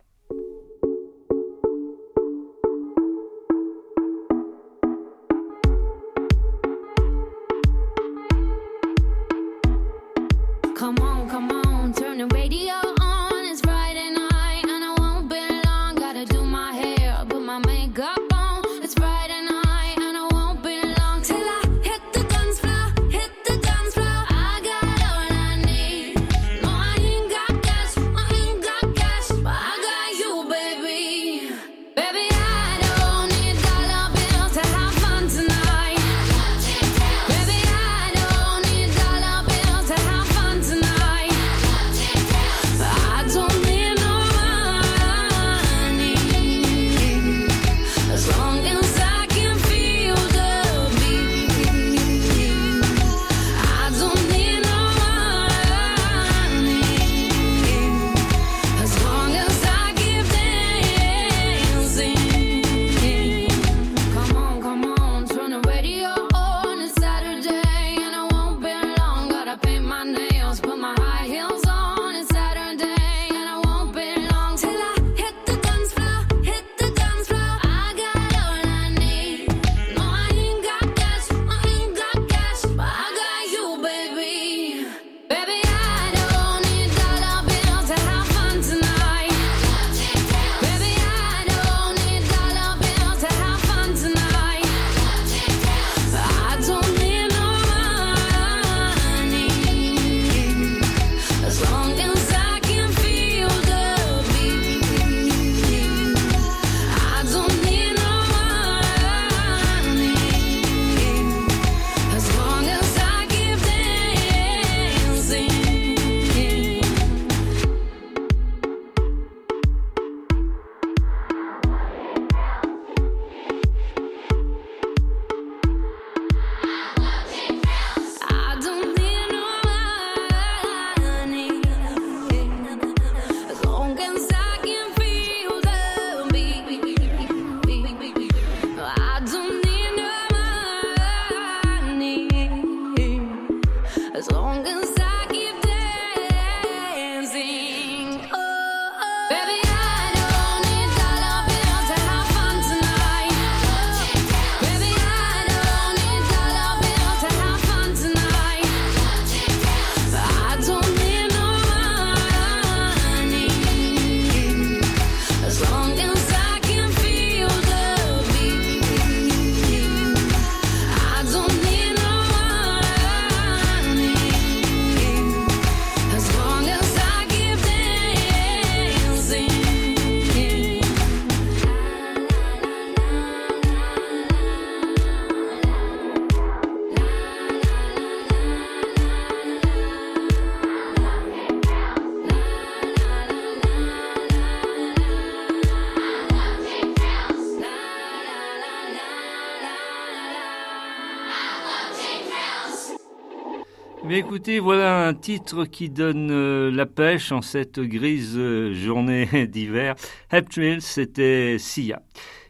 Voilà 204.47 205.07
un 205.07 205.15
titre 205.15 205.65
qui 205.65 205.89
donne 205.89 206.31
euh, 206.31 206.71
la 206.71 206.85
pêche 206.85 207.33
en 207.33 207.41
cette 207.41 207.81
grise 207.81 208.35
euh, 208.37 208.75
journée 208.75 209.47
d'hiver. 209.49 209.95
Heptrill, 210.31 210.83
c'était 210.83 211.57
Sia. 211.59 212.03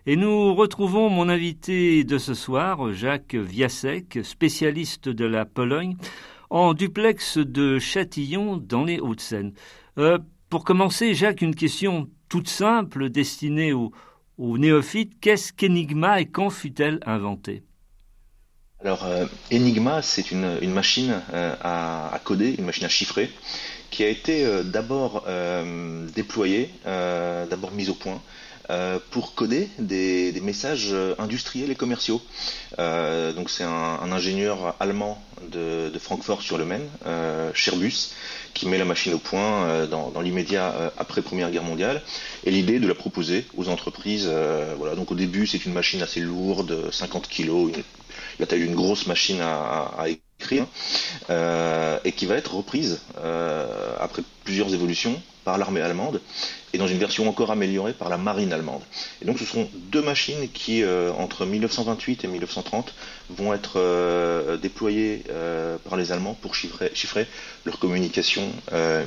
Et 0.06 0.16
nous 0.16 0.54
retrouvons 0.54 1.08
mon 1.08 1.28
invité 1.28 2.02
de 2.02 2.18
ce 2.18 2.34
soir, 2.34 2.92
Jacques 2.92 3.36
Viasek, 3.36 4.18
spécialiste 4.24 5.08
de 5.08 5.24
la 5.24 5.44
Pologne, 5.44 5.96
en 6.50 6.74
duplex 6.74 7.38
de 7.38 7.78
Châtillon 7.78 8.56
dans 8.56 8.84
les 8.84 8.98
Hauts-de-Seine. 8.98 9.52
Euh, 9.98 10.18
pour 10.50 10.64
commencer, 10.64 11.14
Jacques, 11.14 11.42
une 11.42 11.54
question 11.54 12.10
toute 12.28 12.48
simple 12.48 13.08
destinée 13.08 13.72
aux, 13.72 13.92
néophytes. 14.38 15.20
Qu'est-ce 15.20 15.52
qu'Enigma 15.52 16.20
et 16.20 16.26
quand 16.26 16.50
fut-elle 16.50 16.98
inventée? 17.06 17.62
Alors, 18.84 19.06
euh, 19.06 19.24
Enigma, 19.50 20.02
c'est 20.02 20.30
une, 20.30 20.58
machine 20.70 21.22
euh, 21.32 21.54
à, 21.62 22.20
coder, 22.22 22.54
une 22.58 22.66
machine 22.66 22.84
à 22.84 22.90
chiffrer, 22.90 23.30
qui 23.90 24.04
a 24.04 24.08
été 24.08 24.44
d'abord 24.64 25.24
déployée, 26.14 26.68
d'abord 26.84 27.70
mise 27.70 27.90
au 27.90 27.94
point 27.94 28.20
euh, 28.70 28.98
pour 29.10 29.34
coder 29.34 29.68
des, 29.78 30.32
messages 30.40 30.88
euh, 30.92 31.14
industriels 31.18 31.70
et 31.70 31.74
commerciaux. 31.74 32.22
Euh, 32.78 33.34
donc 33.34 33.50
c'est 33.50 33.62
un, 33.62 34.10
ingénieur 34.10 34.74
allemand 34.80 35.22
de, 35.52 35.92
Francfort 35.98 36.40
sur 36.40 36.56
le 36.56 36.64
Maine, 36.64 36.88
Scherbus, 37.52 38.12
qui 38.54 38.66
met 38.66 38.78
la 38.78 38.86
machine 38.86 39.12
au 39.12 39.18
point 39.18 39.86
dans, 39.86 40.20
l'immédiat 40.20 40.92
après 40.98 41.20
Première 41.22 41.50
Guerre 41.50 41.62
mondiale. 41.62 42.02
Et 42.44 42.50
l'idée 42.50 42.78
de 42.78 42.88
la 42.88 42.94
proposer 42.94 43.44
aux 43.56 43.68
entreprises. 43.68 44.30
voilà, 44.78 44.94
donc 44.94 45.10
au 45.12 45.14
début 45.14 45.46
c'est 45.46 45.64
une 45.64 45.72
machine 45.72 46.02
assez 46.02 46.20
lourde, 46.20 46.90
50 46.92 47.28
kg, 47.28 47.82
la 48.38 48.46
taille 48.46 48.60
d'une 48.60 48.74
grosse 48.74 49.06
machine 49.06 49.40
à, 49.40 50.06
écrire, 50.08 50.66
et 52.04 52.12
qui 52.12 52.26
va 52.26 52.36
être 52.36 52.54
reprise 52.54 53.00
après 54.00 54.22
plusieurs 54.44 54.72
évolutions 54.74 55.20
par 55.44 55.58
l'armée 55.58 55.80
allemande 55.80 56.20
et 56.72 56.78
dans 56.78 56.88
une 56.88 56.98
version 56.98 57.28
encore 57.28 57.52
améliorée 57.52 57.92
par 57.92 58.08
la 58.08 58.18
marine 58.18 58.52
allemande. 58.52 58.82
Et 59.22 59.26
donc 59.26 59.38
ce 59.38 59.44
sont 59.44 59.68
deux 59.74 60.02
machines 60.02 60.48
qui, 60.52 60.82
euh, 60.82 61.12
entre 61.12 61.46
1928 61.46 62.24
et 62.24 62.28
1930, 62.28 62.94
vont 63.30 63.54
être 63.54 63.74
euh, 63.76 64.56
déployées 64.56 65.22
euh, 65.30 65.76
par 65.88 65.96
les 65.96 66.10
Allemands 66.10 66.34
pour 66.34 66.54
chiffrer, 66.54 66.90
chiffrer 66.94 67.26
leur 67.64 67.78
communication 67.78 68.42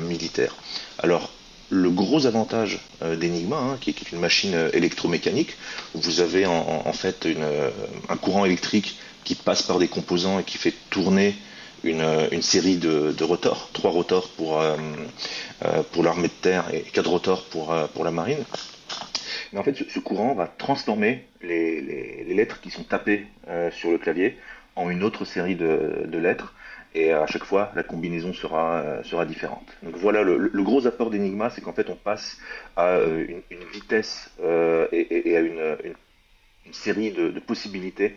militaire. 0.02 0.56
Alors, 1.00 1.32
le 1.70 1.90
gros 1.90 2.26
avantage 2.26 2.80
d'Enigma, 3.02 3.58
hein, 3.58 3.78
qui, 3.82 3.90
est 3.90 4.12
une 4.12 4.20
machine 4.20 4.56
électromécanique, 4.74 5.56
où 5.96 6.00
vous 6.00 6.22
avez 6.22 6.46
en, 6.46 6.94
fait 6.94 7.28
un 8.10 8.18
courant 8.18 8.46
électrique 8.46 8.98
qui 9.24 9.36
passe 9.36 9.64
par 9.64 9.78
des 9.78 9.90
composants 9.90 10.40
et 10.40 10.44
qui 10.44 10.58
fait 10.58 10.74
tourner 10.90 11.36
une, 11.84 12.42
série 12.42 12.78
de, 12.78 13.24
rotors, 13.24 13.70
trois 13.74 13.92
rotors 13.92 14.30
pour, 14.30 14.60
euh, 14.60 14.76
euh, 15.66 15.84
pour 15.92 16.04
l'armée 16.04 16.28
de 16.28 16.34
terre 16.34 16.74
et 16.74 16.82
quatre 16.82 17.10
rotors 17.10 17.46
pour, 17.46 17.72
euh, 17.72 17.88
pour 17.88 18.04
la 18.04 18.12
marine. 18.12 18.44
Mais 19.54 19.60
en 19.60 19.64
fait, 19.64 19.76
ce, 19.90 20.00
courant 20.00 20.34
va 20.34 20.48
transformer 20.48 21.26
les, 21.42 22.24
lettres 22.34 22.60
qui 22.62 22.70
sont 22.70 22.84
tapées 22.84 23.26
sur 23.72 23.92
le 23.92 23.98
clavier 23.98 24.38
en 24.76 24.90
une 24.90 25.04
autre 25.04 25.26
série 25.26 25.56
de, 25.56 26.18
lettres. 26.18 26.54
Et 26.94 27.12
à 27.12 27.28
chaque 27.28 27.44
fois, 27.44 27.72
la 27.76 27.84
combinaison 27.84 28.34
sera, 28.34 29.04
sera 29.04 29.26
différente. 29.26 29.68
Donc 29.84 29.96
voilà, 29.98 30.24
le, 30.24 30.64
gros 30.64 30.88
apport 30.88 31.10
d'Enigma, 31.10 31.50
c'est 31.50 31.62
qu'en 31.62 31.74
fait, 31.74 31.90
on 31.90 31.96
passe 31.96 32.40
à 32.76 32.98
une, 33.00 33.42
vitesse 33.72 34.32
et, 34.92 35.38
à 35.38 35.42
une, 35.42 35.78
série 36.72 37.12
de, 37.12 37.40
possibilités 37.40 38.16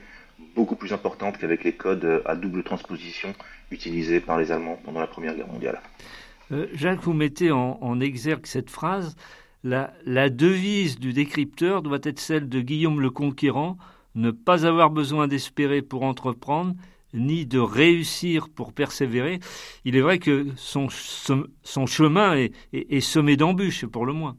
beaucoup 0.54 0.76
plus 0.76 0.92
importante 0.92 1.36
qu'avec 1.36 1.64
les 1.64 1.72
codes 1.72 2.22
à 2.24 2.34
double 2.34 2.62
transposition 2.62 3.34
utilisés 3.70 4.20
par 4.20 4.38
les 4.38 4.50
Allemands 4.50 4.78
pendant 4.82 5.00
la 5.00 5.06
Première 5.06 5.34
Guerre 5.34 5.48
mondiale. 5.48 5.80
Euh, 6.52 6.66
Jacques, 6.74 7.02
vous 7.02 7.12
mettez 7.12 7.50
en, 7.50 8.00
exergue 8.00 8.46
cette 8.46 8.70
phrase. 8.70 9.16
La, 9.62 9.92
la, 10.04 10.30
devise 10.30 10.98
du 10.98 11.12
décrypteur 11.12 11.82
doit 11.82 12.00
être 12.02 12.18
celle 12.18 12.48
de 12.48 12.60
Guillaume 12.60 13.00
le 13.00 13.10
Conquérant, 13.10 13.76
ne 14.14 14.30
pas 14.30 14.66
avoir 14.66 14.90
besoin 14.90 15.28
d'espérer 15.28 15.82
pour 15.82 16.02
entreprendre, 16.02 16.74
ni 17.14 17.46
de 17.46 17.58
réussir 17.58 18.48
pour 18.48 18.72
persévérer. 18.72 19.40
Il 19.84 19.96
est 19.96 20.00
vrai 20.00 20.18
que 20.18 20.46
son, 20.56 20.88
chemin 20.88 22.48
est, 22.72 23.00
semé 23.00 23.36
d'embûches, 23.36 23.86
pour 23.86 24.06
le 24.06 24.12
moins. 24.12 24.36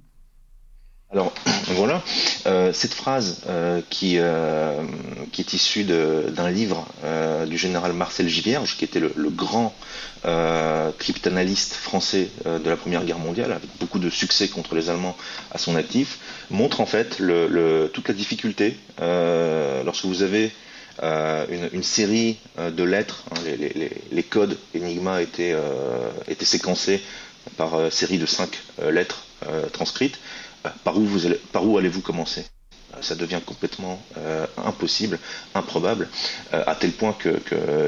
Alors 1.12 1.34
voilà, 1.76 2.02
euh, 2.46 2.72
cette 2.72 2.94
phrase 2.94 3.42
euh, 3.48 3.82
qui, 3.90 4.16
euh, 4.18 4.82
qui 5.34 5.42
est 5.42 5.54
issue 5.54 5.84
d'un 5.84 6.50
livre 6.50 6.88
du 7.48 7.58
général 7.58 7.94
Marcel 7.94 8.30
Givierge, 8.30 8.78
qui 8.78 8.86
était 8.86 9.00
le, 9.00 9.12
grand 9.30 9.76
cryptanalyste 11.00 11.74
français 11.74 12.30
de 12.46 12.70
la 12.70 12.78
Première 12.78 13.04
Guerre 13.04 13.20
mondiale, 13.20 13.52
avec 13.52 13.70
beaucoup 13.80 14.00
de 14.00 14.10
succès 14.10 14.48
contre 14.48 14.76
les 14.76 14.90
Allemands 14.90 15.18
à 15.52 15.58
son 15.58 15.76
actif, 15.76 16.20
montre 16.50 16.80
en 16.80 16.86
fait 16.86 17.18
toute 17.18 18.08
la 18.08 18.14
difficulté 18.14 18.78
lorsque 19.00 20.06
vous 20.06 20.22
avez 20.22 20.52
une, 21.02 21.84
série 21.84 22.38
de 22.58 22.84
lettres, 22.84 23.24
hein, 23.32 23.40
les, 24.12 24.24
codes 24.24 24.58
Enigma 24.76 25.22
étaient, 25.22 25.56
étaient 26.28 26.46
séquencés 26.46 27.02
par 27.58 27.92
série 27.92 28.18
de 28.20 28.26
cinq 28.26 28.60
lettres 28.92 29.26
transcrites. 29.74 30.20
Par 30.84 30.98
où, 30.98 31.06
vous 31.06 31.26
allez, 31.26 31.40
par 31.52 31.66
où 31.66 31.78
allez-vous 31.78 32.02
commencer? 32.02 32.46
Ça 33.00 33.16
devient 33.16 33.40
complètement 33.46 34.04
euh, 34.18 34.46
impossible, 34.58 35.18
improbable, 35.56 36.10
euh, 36.54 36.62
à 36.68 36.76
tel 36.76 36.92
point 36.92 37.14
que, 37.14 37.30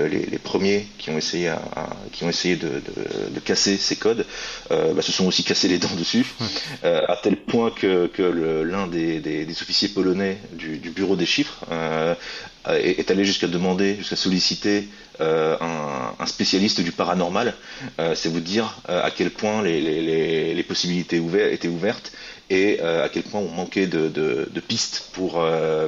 les, 0.08 0.39
premiers 0.39 0.88
qui 0.97 1.10
ont 1.10 1.17
essayé, 1.17 1.49
à, 1.49 1.60
qui 2.13 2.23
ont 2.23 2.30
essayé 2.30 2.56
de, 2.56 2.82
casser 3.43 3.76
ces 3.76 3.97
codes 3.97 4.26
euh, 4.71 4.93
bah, 4.93 5.02
se 5.02 5.12
sont 5.12 5.26
aussi 5.28 5.43
cassés 5.43 5.67
les 5.67 5.78
dents 5.78 5.93
dessus, 5.97 6.26
à 6.84 7.17
tel 7.21 7.36
point 7.36 7.69
que, 7.71 8.10
l'un 8.63 8.88
des, 8.88 9.45
officiers 9.62 9.89
polonais 9.89 10.38
du, 10.54 10.78
bureau 10.89 11.15
des 11.17 11.26
chiffres 11.26 11.60
est, 12.69 13.12
allé 13.12 13.26
jusqu'à 13.26 13.47
demander, 13.47 13.95
jusqu'à 13.97 14.15
solliciter 14.15 14.88
un, 15.19 16.26
spécialiste 16.26 16.82
du 16.82 16.91
paranormal. 16.91 17.54
C'est 18.15 18.30
vous 18.30 18.39
dire 18.39 18.80
à 18.88 19.12
quel 19.12 19.32
point 19.32 19.62
les, 19.62 20.65
possibilités 20.67 21.21
étaient 21.52 21.67
ouvertes 21.67 22.12
et 22.49 22.80
euh, 22.82 23.04
à 23.04 23.10
quel 23.10 23.23
point 23.23 23.39
on 23.39 23.49
manquait 23.49 23.88
de, 23.88 24.45
pistes 24.67 25.10
pour, 25.13 25.41
euh, 25.41 25.88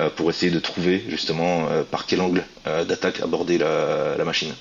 euh, 0.00 0.10
pour 0.10 0.30
essayer 0.30 0.52
de 0.52 0.60
trouver 0.60 1.04
justement 1.08 1.66
par 1.90 2.06
quel 2.06 2.20
angle 2.20 2.44
d'attaque 2.64 3.20
aborder 3.20 3.58
la, 3.58 4.22
machine. 4.24 4.52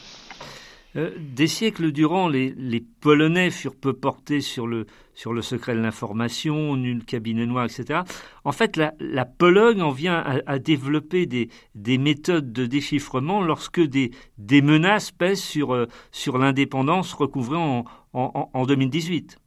Des 0.96 1.48
siècles 1.48 1.92
durant, 1.92 2.28
les, 2.28 2.84
Polonais 3.02 3.52
furent 3.52 3.76
peu 3.76 3.94
portés 3.94 4.40
sur 4.40 4.68
le, 4.68 4.86
sur 5.14 5.34
le 5.34 5.42
secret 5.42 5.76
de 5.76 5.80
l'information, 5.80 6.76
nul 6.78 7.04
cabinet 7.04 7.46
noir, 7.46 7.66
etc. 7.66 8.02
En 8.44 8.52
fait, 8.52 8.78
la, 8.78 9.26
Pologne 9.26 9.82
en 9.82 9.92
vient 9.92 10.24
à, 10.46 10.60
développer 10.60 11.26
des, 11.26 11.50
des, 11.76 11.98
méthodes 11.98 12.54
de 12.54 12.66
déchiffrement 12.66 13.42
lorsque 13.42 13.82
des, 13.82 14.12
des 14.38 14.62
menaces 14.62 15.12
pèsent 15.12 15.42
sur, 15.42 15.88
sur 16.12 16.38
l'indépendance 16.38 17.14
recouvrée 17.14 17.58
en, 17.58 17.86
en, 18.14 18.50
en 18.54 18.66
2018. 18.66 19.40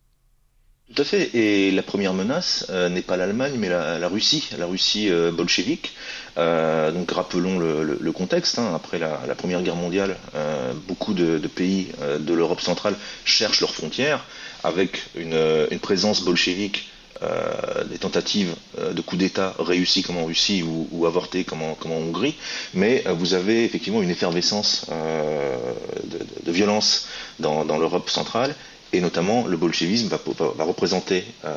Tout 0.95 1.03
à 1.03 1.05
fait. 1.05 1.35
Et 1.35 1.73
la 1.73 1.83
première 1.83 2.15
menace 2.15 2.67
euh, 2.71 2.89
n'est 2.89 3.03
pas 3.03 3.17
l'Allemagne, 3.17 3.55
mais 3.59 3.69
la, 3.69 4.07
Russie, 4.09 4.49
la 4.57 4.67
Russie 4.67 5.11
euh, 5.11 5.33
bolchevique. 5.33 5.93
Euh, 6.39 6.93
donc 6.93 7.11
rappelons 7.11 7.59
le, 7.59 8.13
contexte. 8.13 8.59
Hein. 8.61 8.73
Après 8.75 8.99
la, 8.99 9.19
Première 9.37 9.63
Guerre 9.63 9.75
mondiale, 9.77 10.17
beaucoup 10.87 11.13
de, 11.13 11.39
pays 11.49 11.89
de 12.21 12.35
l'Europe 12.35 12.61
centrale 12.61 12.95
cherchent 13.25 13.61
leurs 13.61 13.75
frontières 13.75 14.25
avec 14.63 15.03
une, 15.17 15.79
présence 15.81 16.23
bolchevique. 16.23 16.89
des 17.91 17.99
tentatives 17.99 18.55
de 18.99 19.01
coup 19.03 19.17
d'État 19.17 19.55
réussies 19.59 20.03
comme 20.03 20.19
en 20.19 20.27
Russie 20.27 20.63
ou 20.63 21.05
avortées 21.07 21.45
comme 21.45 21.63
en, 21.63 21.77
Hongrie, 21.85 22.37
mais 22.75 23.05
vous 23.19 23.35
avez 23.35 23.65
effectivement 23.65 24.03
une 24.03 24.11
effervescence 24.11 24.87
de, 26.45 26.53
violence 26.53 27.09
dans 27.39 27.79
l'Europe 27.79 28.09
centrale 28.09 28.55
et 28.93 29.01
notamment 29.01 29.47
le 29.47 29.57
bolchevisme 29.57 30.09
va, 30.09 30.19
représenter 30.65 31.25
euh, 31.45 31.55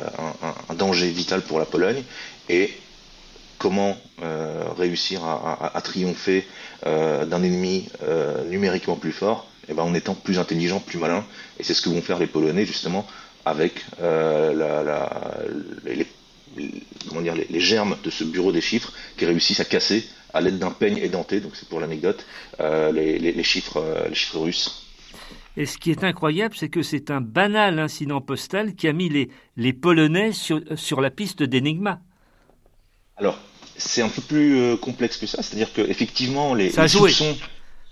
un, 0.68 0.74
danger 0.74 1.08
vital 1.08 1.42
pour 1.42 1.58
la 1.58 1.64
Pologne 1.64 2.02
et 2.48 2.70
comment 3.58 3.96
euh, 4.22 4.64
réussir 4.76 5.24
à, 5.24 5.80
triompher 5.82 6.46
euh, 6.86 7.26
d'un 7.26 7.42
ennemi 7.42 7.88
numériquement 8.48 8.96
plus 8.96 9.12
fort? 9.12 9.46
Eh 9.68 9.74
ben, 9.74 9.82
en 9.84 9.94
étant 9.94 10.14
plus 10.14 10.38
intelligent, 10.40 10.80
plus 10.80 10.98
malin. 10.98 11.24
Et 11.58 11.62
c'est 11.62 11.74
ce 11.74 11.82
que 11.82 11.90
vont 11.90 12.02
faire 12.02 12.18
les 12.18 12.26
Polonais 12.26 12.66
justement 12.66 13.06
avec 13.44 13.84
les, 15.86 16.06
germes 17.60 17.96
de 18.02 18.10
ce 18.10 18.24
bureau 18.24 18.50
des 18.50 18.60
chiffres 18.60 18.92
qui 19.16 19.26
réussissent 19.26 19.60
à 19.60 19.64
casser 19.64 20.04
à 20.32 20.40
l'aide 20.40 20.58
d'un 20.58 20.70
peigne 20.70 20.98
édenté, 20.98 21.40
donc 21.40 21.52
c'est 21.54 21.68
pour 21.68 21.78
l'anecdote, 21.80 22.24
les 22.58 23.44
chiffres 23.44 23.80
russes. 24.34 24.89
Et 25.56 25.66
ce 25.66 25.78
qui 25.78 25.90
est 25.90 26.04
incroyable, 26.04 26.54
c'est 26.56 26.68
que 26.68 26.82
c'est 26.82 27.10
un 27.10 27.20
banal 27.20 27.78
incident 27.78 28.20
postal 28.20 28.74
qui 28.74 28.88
a 28.88 28.92
mis 28.92 29.08
les, 29.08 29.30
les 29.56 29.72
Polonais 29.72 30.32
sur, 30.32 30.60
sur 30.76 31.00
la 31.00 31.10
piste 31.10 31.42
d'Enigma. 31.42 32.00
Alors, 33.16 33.38
c'est 33.76 34.02
un 34.02 34.08
peu 34.08 34.22
plus 34.22 34.56
euh, 34.56 34.76
complexe 34.76 35.16
que 35.16 35.26
ça, 35.26 35.42
c'est-à-dire 35.42 35.72
qu'effectivement, 35.72 36.54
les, 36.54 36.70
les 36.70 36.88
soupçons, 36.88 37.36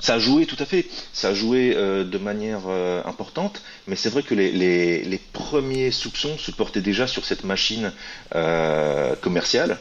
Ça 0.00 0.14
a 0.14 0.18
joué, 0.20 0.46
tout 0.46 0.56
à 0.60 0.64
fait. 0.64 0.86
Ça 1.12 1.28
a 1.30 1.34
joué 1.34 1.74
euh, 1.76 2.04
de 2.04 2.18
manière 2.18 2.62
euh, 2.68 3.02
importante, 3.04 3.62
mais 3.88 3.96
c'est 3.96 4.10
vrai 4.10 4.22
que 4.22 4.34
les, 4.34 4.52
les, 4.52 5.20
premiers 5.32 5.90
soupçons 5.90 6.38
se 6.38 6.52
portaient 6.52 6.80
déjà 6.80 7.06
sur 7.08 7.24
cette 7.24 7.42
machine 7.42 7.92
euh, 8.36 9.16
commerciale 9.16 9.78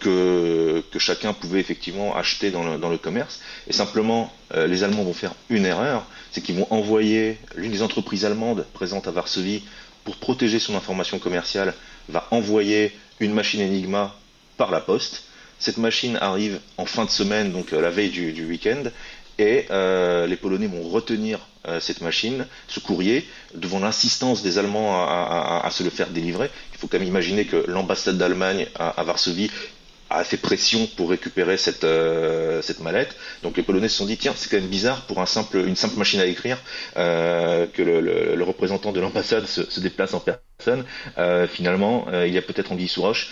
que, 0.00 0.82
que, 0.90 0.98
chacun 0.98 1.32
pouvait 1.32 1.60
effectivement 1.60 2.16
acheter 2.16 2.50
dans 2.50 2.62
le, 2.62 2.98
commerce. 2.98 3.40
Et 3.68 3.72
simplement, 3.72 4.32
euh, 4.54 4.66
les 4.66 4.82
Allemands 4.82 5.02
vont 5.04 5.12
faire 5.12 5.34
une 5.50 5.66
erreur, 5.66 6.06
c'est 6.32 6.40
qu'ils 6.40 6.56
vont 6.56 6.66
envoyer 6.70 7.38
l'une 7.56 7.72
des 7.72 7.82
entreprises 7.82 8.24
allemandes 8.24 8.66
présentes 8.72 9.06
à 9.06 9.10
Varsovie 9.10 9.62
pour 10.04 10.16
protéger 10.16 10.58
son 10.58 10.76
information 10.76 11.18
commerciale, 11.18 11.74
va 12.08 12.26
envoyer 12.30 12.96
une 13.20 13.32
machine 13.32 13.60
Enigma 13.60 14.14
par 14.56 14.70
la 14.70 14.80
poste. 14.80 15.24
Cette 15.58 15.78
machine 15.78 16.16
arrive 16.20 16.60
en 16.76 16.86
fin 16.86 17.04
de 17.04 17.10
semaine, 17.10 17.52
donc 17.52 17.72
la 17.72 17.90
veille 17.90 18.10
du, 18.10 18.46
week-end, 18.46 18.84
et 19.38 19.66
euh, 19.70 20.26
les 20.26 20.36
Polonais 20.36 20.66
vont 20.66 20.88
retenir 20.88 21.40
euh, 21.66 21.80
cette 21.80 22.00
machine, 22.00 22.46
ce 22.68 22.78
courrier, 22.78 23.26
devant 23.54 23.80
l'insistance 23.80 24.42
des 24.42 24.58
Allemands 24.58 24.94
à, 25.04 25.62
à, 25.64 25.70
se 25.70 25.82
le 25.82 25.90
faire 25.90 26.08
délivrer. 26.08 26.50
Il 26.76 26.80
faut 26.80 26.88
quand 26.88 26.98
même 26.98 27.08
imaginer 27.08 27.46
que 27.46 27.64
l'ambassade 27.68 28.18
d'Allemagne 28.18 28.66
à, 28.74 29.02
Varsovie 29.02 29.50
a 30.10 30.22
fait 30.24 30.36
pression 30.36 30.86
pour 30.96 31.08
récupérer 31.08 31.56
cette, 31.56 31.84
euh, 31.84 32.60
cette 32.60 32.80
mallette. 32.80 33.16
Donc 33.42 33.56
les 33.56 33.62
Polonais 33.62 33.88
se 33.88 33.96
sont 33.96 34.04
dit 34.04 34.18
tiens 34.18 34.34
c'est 34.36 34.50
quand 34.50 34.58
même 34.58 34.68
bizarre 34.68 35.06
pour 35.06 35.20
un 35.20 35.26
simple, 35.26 35.56
une 35.66 35.74
simple 35.74 35.96
machine 35.96 36.20
à 36.20 36.26
écrire 36.26 36.58
euh, 36.96 37.66
que 37.66 37.82
le, 37.82 38.44
représentant 38.44 38.92
de 38.92 39.00
l'ambassade 39.00 39.46
se, 39.46 39.80
déplace 39.80 40.12
en 40.12 40.20
personne. 40.20 40.84
Euh, 41.16 41.48
finalement 41.48 42.06
il 42.12 42.32
y 42.32 42.38
a 42.38 42.42
peut-être 42.42 42.72
anguille 42.72 42.88
sous 42.88 43.02
roche 43.02 43.30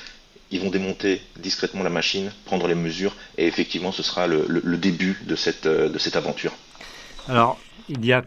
ils 0.51 0.61
vont 0.61 0.71
démonter 0.71 1.21
discrètement 1.39 1.83
la 1.83 1.91
machine, 1.91 2.31
prendre 2.45 2.69
les 2.69 2.77
mesures, 2.77 3.17
et 3.39 3.47
effectivement, 3.47 3.91
ce 3.91 4.05
sera 4.05 4.29
le, 4.29 4.45
le, 4.49 4.61
le 4.63 4.77
début 4.77 5.19
de 5.27 5.35
cette, 5.35 5.67
de 5.67 5.99
cette 5.99 6.15
aventure. 6.15 6.53
Alors, 7.29 7.59
il 7.89 8.05
y 8.05 8.13
a 8.13 8.23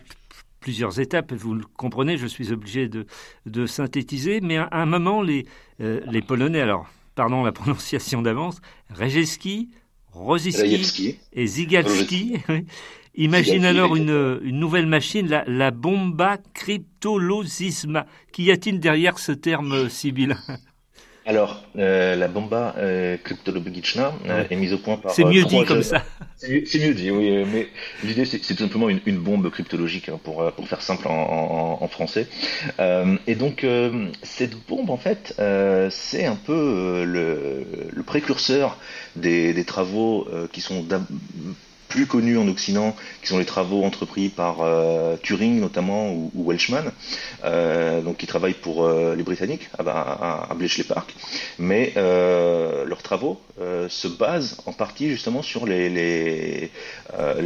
plusieurs 0.60 1.00
étapes, 1.00 1.34
vous 1.34 1.54
le 1.54 1.64
comprenez, 1.76 2.18
je 2.18 2.28
suis 2.28 2.52
obligé 2.52 2.88
de, 2.88 3.06
de 3.46 3.66
synthétiser, 3.66 4.42
mais 4.42 4.58
à 4.58 4.70
un 4.72 4.86
moment, 4.86 5.22
les, 5.22 5.46
euh, 5.82 6.02
les 6.12 6.22
Polonais, 6.22 6.62
alors, 6.62 6.88
pardon 7.16 7.44
la 7.44 7.52
prononciation 7.52 8.22
d'avance, 8.22 8.60
Rejeski, 8.90 9.70
Rosiski 10.12 11.20
et 11.34 11.46
Zigalski, 11.46 12.38
imaginent 13.16 13.66
alors 13.66 13.96
une, 13.96 14.40
une, 14.44 14.60
nouvelle 14.60 14.88
machine, 14.88 15.28
la, 15.28 15.44
la 15.48 15.72
bomba 15.72 16.38
cryptolosisma. 16.54 18.06
Qu'y 18.32 18.52
a-t-il 18.52 18.80
derrière 18.80 19.20
ce 19.20 19.32
terme 19.32 19.90
sibyllin 19.90 20.40
alors, 21.28 21.62
euh, 21.78 22.16
la 22.16 22.30
bomba 22.30 22.74
euh, 22.78 23.18
euh, 23.18 24.44
est 24.50 24.56
mise 24.56 24.72
au 24.72 24.78
point 24.78 24.96
par. 24.96 25.12
C'est 25.12 25.26
mieux 25.26 25.44
dit 25.44 25.62
comme 25.66 25.84
ça. 25.84 26.02
C'est 26.38 26.80
mieux 26.80 26.94
dit, 26.94 27.12
oui. 27.12 27.44
Mais 27.52 27.68
l'idée, 28.06 28.24
c'est 28.24 28.40
tout 28.40 28.64
simplement 28.64 28.88
une, 28.88 29.02
une, 29.06 29.18
bombe 29.18 29.50
cryptologique, 29.50 30.08
hein, 30.08 30.20
pour, 30.24 30.50
pour 30.54 30.68
faire 30.70 30.82
simple 30.82 31.10
en, 31.10 31.12
en, 31.12 31.84
en 31.84 31.88
français. 31.90 32.28
et 32.80 33.36
donc, 33.36 33.66
cette 34.24 34.56
bombe, 34.68 34.90
en 34.90 34.96
fait, 34.96 35.36
c'est 35.90 36.26
un 36.26 36.38
peu 36.38 37.04
le, 37.04 37.66
le, 37.92 38.04
précurseur 38.04 38.78
des, 39.18 39.54
des 39.54 39.66
travaux 39.66 40.28
qui 40.54 40.62
sont 40.62 40.86
plus 41.88 42.06
connus 42.06 42.38
en 42.38 42.48
Occident, 42.48 42.96
qui 43.22 43.28
sont 43.30 43.38
les 43.38 43.46
travaux 43.46 43.84
entrepris 43.84 44.30
par 44.30 44.62
euh, 44.62 45.16
Turing 45.22 45.60
notamment 45.60 46.12
ou, 46.12 46.32
ou 46.36 46.50
Welshman, 46.50 46.92
euh, 47.44 48.02
donc 48.02 48.18
qui 48.18 48.28
travaillent 48.28 48.54
pour 48.54 48.84
euh, 48.86 49.16
les 49.16 49.24
Britanniques 49.24 49.70
à, 49.78 50.50
à, 50.50 50.54
Bletchley 50.54 50.84
Park. 50.84 51.14
Mais 51.60 51.94
leurs 51.96 53.02
travaux 53.02 53.42
se 53.58 54.08
basent 54.08 54.58
en 54.66 54.74
partie 54.74 55.10
justement 55.10 55.42
sur 55.42 55.66
les, 55.66 56.72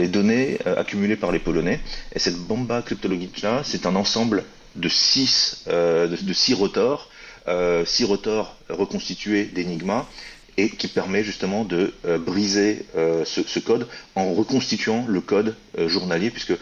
données 0.07 0.57
accumulées 0.65 1.15
par 1.15 1.31
les 1.31 1.39
Polonais. 1.39 1.79
Et 2.13 2.19
cette 2.19 2.37
bomba 2.37 2.81
cryptologique 2.81 3.41
là, 3.41 3.61
c'est 3.63 3.85
un 3.85 3.95
ensemble 3.95 4.43
de 4.75 4.89
six, 4.89 5.65
rotors, 6.53 7.09
six 7.85 8.03
rotors 8.03 8.55
reconstitués 8.69 9.45
d'Enigma 9.45 10.07
et 10.57 10.69
qui 10.69 10.87
permet 10.87 11.23
justement 11.23 11.63
de 11.63 11.93
euh, 12.05 12.17
briser 12.17 12.85
euh, 12.95 13.23
ce, 13.25 13.59
code 13.59 13.87
en 14.15 14.33
reconstituant 14.33 15.05
le 15.07 15.21
code 15.21 15.55
euh, 15.77 15.87
journalier, 15.87 16.29
puisque 16.29 16.53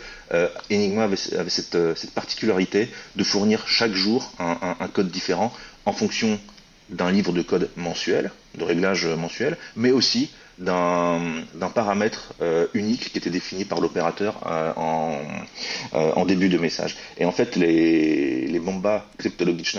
Enigma 0.72 1.04
avait, 1.06 1.16
cette, 1.50 2.12
particularité 2.14 2.90
de 3.16 3.24
fournir 3.24 3.68
chaque 3.68 3.94
jour 3.94 4.32
un, 4.38 4.88
code 4.94 5.10
différent 5.10 5.52
en 5.86 5.94
fonction 5.94 6.40
d'un 6.90 7.10
livre 7.12 7.32
de 7.34 7.42
code 7.42 7.70
mensuel, 7.76 8.32
de 8.56 8.64
réglage 8.64 9.08
mensuel, 9.08 9.58
mais 9.76 9.90
aussi 9.92 10.30
d'un 10.60 11.20
paramètre 11.74 12.34
unique 12.76 13.12
qui 13.12 13.18
était 13.18 13.32
défini 13.32 13.66
par 13.66 13.82
l'opérateur 13.82 14.38
en, 14.78 15.20
en, 15.94 16.26
début 16.26 16.50
de 16.50 16.60
message. 16.60 16.96
Et 17.18 17.26
en 17.26 17.32
fait, 17.32 17.56
les, 17.56 18.46
les 18.46 18.60
bombas 18.60 19.06
cryptologiques 19.18 19.78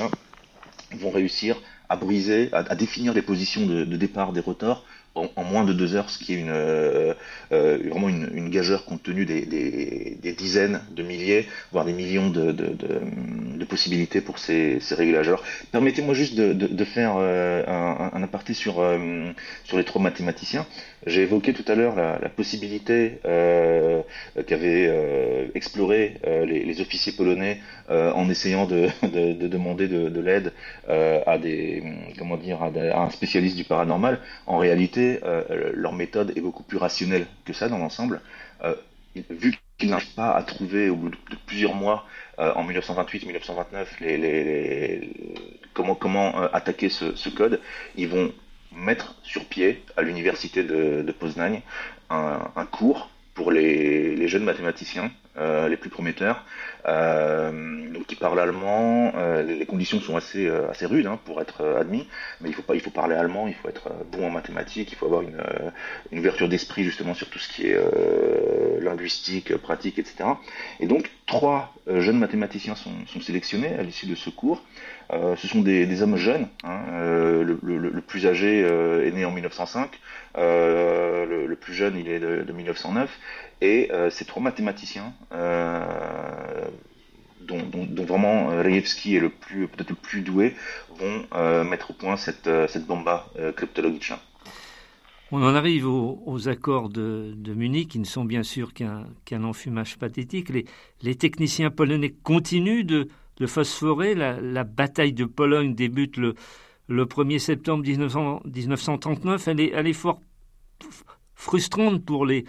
vont 0.98 1.10
réussir 1.10 1.60
à 1.90 1.96
briser, 1.96 2.50
à, 2.52 2.76
définir 2.76 3.12
les 3.12 3.20
positions 3.20 3.66
de, 3.66 3.84
de, 3.84 3.96
départ 3.96 4.32
des 4.32 4.38
rotors 4.38 4.84
en, 5.14 5.44
moins 5.44 5.64
de 5.64 5.72
deux 5.72 5.96
heures, 5.96 6.08
ce 6.08 6.18
qui 6.18 6.34
est 6.34 6.38
une, 6.38 6.50
euh, 6.50 7.14
euh, 7.52 7.78
vraiment 7.88 8.08
une, 8.08 8.48
gageure 8.48 8.84
compte 8.84 9.02
tenu 9.02 9.24
des, 9.26 10.34
dizaines 10.36 10.80
de 10.92 11.02
milliers, 11.02 11.46
voire 11.72 11.84
des 11.84 11.92
millions 11.92 12.30
de, 12.30 12.54
possibilités 13.68 14.20
pour 14.20 14.38
ces, 14.38 14.80
ces. 14.80 15.14
Alors, 15.14 15.44
permettez-moi 15.70 16.12
juste 16.12 16.34
de, 16.34 16.84
faire 16.84 17.14
euh, 17.18 17.62
un, 17.66 18.22
aparté 18.22 18.52
sur, 18.52 18.82
les 18.82 19.84
trois 19.84 20.02
mathématiciens. 20.02 20.66
J'ai 21.06 21.22
évoqué 21.22 21.52
tout 21.52 21.64
à 21.70 21.74
l'heure 21.76 21.94
la, 21.94 22.28
possibilité 22.28 23.20
qu'avaient 24.46 25.50
exploré 25.54 26.16
les, 26.24 26.64
les, 26.64 26.80
officiers 26.80 27.12
polonais 27.12 27.60
en 27.88 28.28
essayant 28.28 28.66
de, 28.66 28.88
demander 29.46 29.86
de, 29.86 30.20
l'aide 30.20 30.52
à 30.88 31.38
des 31.38 31.82
comment 32.18 32.36
dire 32.36 32.62
à, 32.62 32.66
à 32.66 33.02
un 33.02 33.10
spécialiste 33.10 33.56
du 33.56 33.64
paranormal. 33.64 34.18
En 34.46 34.58
réalité, 34.58 34.99
euh, 35.24 35.72
leur 35.74 35.92
méthode 35.92 36.32
est 36.36 36.40
beaucoup 36.40 36.62
plus 36.62 36.78
rationnelle 36.78 37.26
que 37.44 37.52
ça 37.52 37.68
dans 37.68 37.78
l'ensemble. 37.78 38.20
Euh, 38.64 38.74
vu 39.30 39.56
qu'ils 39.78 39.90
n'arrivent 39.90 40.14
pas 40.14 40.32
à 40.32 40.42
trouver 40.42 40.88
au 40.88 40.96
bout 40.96 41.10
de, 41.10 41.16
plusieurs 41.46 41.74
mois, 41.74 42.06
euh, 42.38 42.52
en 42.54 42.64
1928-1929, 42.68 43.86
les, 44.00 44.16
les, 44.16 44.44
les, 44.44 45.12
comment, 45.74 46.42
euh, 46.42 46.48
attaquer 46.52 46.88
ce, 46.88 47.28
code, 47.28 47.60
ils 47.96 48.08
vont 48.08 48.32
mettre 48.72 49.16
sur 49.22 49.44
pied 49.46 49.82
à 49.96 50.02
l'université 50.02 50.62
de, 50.62 51.02
de 51.02 51.12
Poznań 51.12 51.62
un, 52.08 52.66
cours 52.70 53.10
pour 53.34 53.50
les, 53.50 54.28
jeunes 54.28 54.44
mathématiciens 54.44 55.10
euh, 55.36 55.68
les 55.68 55.76
plus 55.76 55.90
prometteurs, 55.90 56.44
euh, 56.86 57.90
donc 57.92 58.06
qui 58.06 58.16
parlent 58.16 58.40
allemand. 58.40 59.12
Euh, 59.16 59.42
les 59.42 59.66
conditions 59.66 60.00
sont 60.00 60.16
assez 60.16 60.46
euh, 60.46 60.68
assez 60.70 60.86
rudes 60.86 61.06
hein, 61.06 61.18
pour 61.24 61.40
être 61.40 61.64
admis, 61.78 62.08
mais 62.40 62.48
il 62.48 62.54
faut 62.54 62.62
pas 62.62 62.74
il 62.74 62.80
faut 62.80 62.90
parler 62.90 63.14
allemand, 63.14 63.46
il 63.46 63.54
faut 63.54 63.68
être 63.68 63.90
bon 64.10 64.26
en 64.26 64.30
mathématiques, 64.30 64.92
il 64.92 64.96
faut 64.96 65.06
avoir 65.06 65.22
une, 65.22 65.40
une 66.10 66.18
ouverture 66.18 66.48
d'esprit 66.48 66.84
justement 66.84 67.14
sur 67.14 67.28
tout 67.30 67.38
ce 67.38 67.48
qui 67.48 67.68
est 67.68 67.78
linguistique, 68.80 69.56
pratique, 69.56 69.98
etc. 69.98 70.30
Et 70.80 70.86
donc 70.86 71.10
trois 71.30 71.72
jeunes 71.86 72.18
mathématiciens 72.18 72.74
sont, 72.74 73.20
sélectionnés 73.20 73.74
à 73.74 73.82
l'issue 73.82 74.06
de 74.06 74.16
ce 74.16 74.30
cours. 74.30 74.62
ce 75.10 75.46
sont 75.46 75.60
des, 75.60 76.02
hommes 76.02 76.16
jeunes. 76.16 76.48
Hein, 76.64 76.80
le, 77.42 77.58
le, 77.62 78.00
plus 78.00 78.26
âgé 78.26 78.60
est 78.60 79.12
né 79.12 79.24
en 79.24 79.30
1905, 79.30 79.90
le, 80.36 81.54
plus 81.54 81.74
jeune 81.74 81.96
il 81.96 82.08
est 82.08 82.18
de, 82.18 82.42
de 82.42 82.52
1909 82.52 83.10
et 83.60 83.90
euh, 83.92 84.10
ces 84.10 84.24
trois 84.24 84.42
mathématiciens, 84.42 85.12
euh, 85.32 86.64
dont, 87.40 87.62
vraiment 88.04 88.46
Rejewski 88.46 89.16
est 89.16 89.20
le 89.20 89.30
plus 89.30 89.68
peut-être 89.68 89.90
le 89.90 89.96
plus 89.96 90.22
doué, 90.22 90.54
vont 90.96 91.26
euh, 91.34 91.64
mettre 91.64 91.90
au 91.90 91.94
point 91.94 92.16
cette, 92.16 92.48
cette 92.68 92.86
bomba 92.86 93.26
cryptologique. 93.56 94.12
On 95.32 95.42
en 95.42 95.54
arrive 95.54 95.86
aux, 95.86 96.48
accords 96.48 96.88
de, 96.88 97.34
Munich, 97.54 97.90
qui 97.90 97.98
ne 98.00 98.04
sont 98.04 98.24
bien 98.24 98.42
sûr 98.42 98.74
qu'un 98.74 99.06
qu 99.24 99.36
enfumage 99.36 99.96
pathétique. 99.96 100.50
Les, 101.02 101.14
techniciens 101.14 101.70
polonais 101.70 102.12
continuent 102.24 102.84
de, 102.84 103.08
phosphorer. 103.46 104.14
La, 104.16 104.64
bataille 104.64 105.12
de 105.12 105.24
Pologne 105.24 105.74
débute 105.74 106.16
le, 106.16 106.34
le 106.88 107.04
1er 107.04 107.38
septembre 107.38 107.84
1900, 107.84 108.42
1939. 108.44 109.48
Elle 109.48 109.60
est, 109.60 109.70
elle 109.72 109.86
est 109.86 109.92
fort 109.92 110.20
frustrante 111.36 112.04
pour 112.04 112.26
les, 112.26 112.44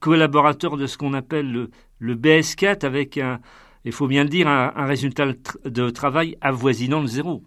collaborateurs 0.00 0.78
de 0.78 0.86
ce 0.86 0.96
qu'on 0.96 1.12
appelle 1.12 1.52
le, 1.52 1.70
le 1.98 2.14
BS4 2.16 2.86
avec 2.86 3.18
un, 3.18 3.40
il 3.84 3.92
faut 3.92 4.06
bien 4.06 4.24
le 4.24 4.30
dire, 4.30 4.48
un, 4.48 4.72
un 4.74 4.86
résultat 4.86 5.26
de 5.64 5.90
travail 5.90 6.38
avoisinant 6.40 7.02
le 7.02 7.06
zéro. 7.06 7.42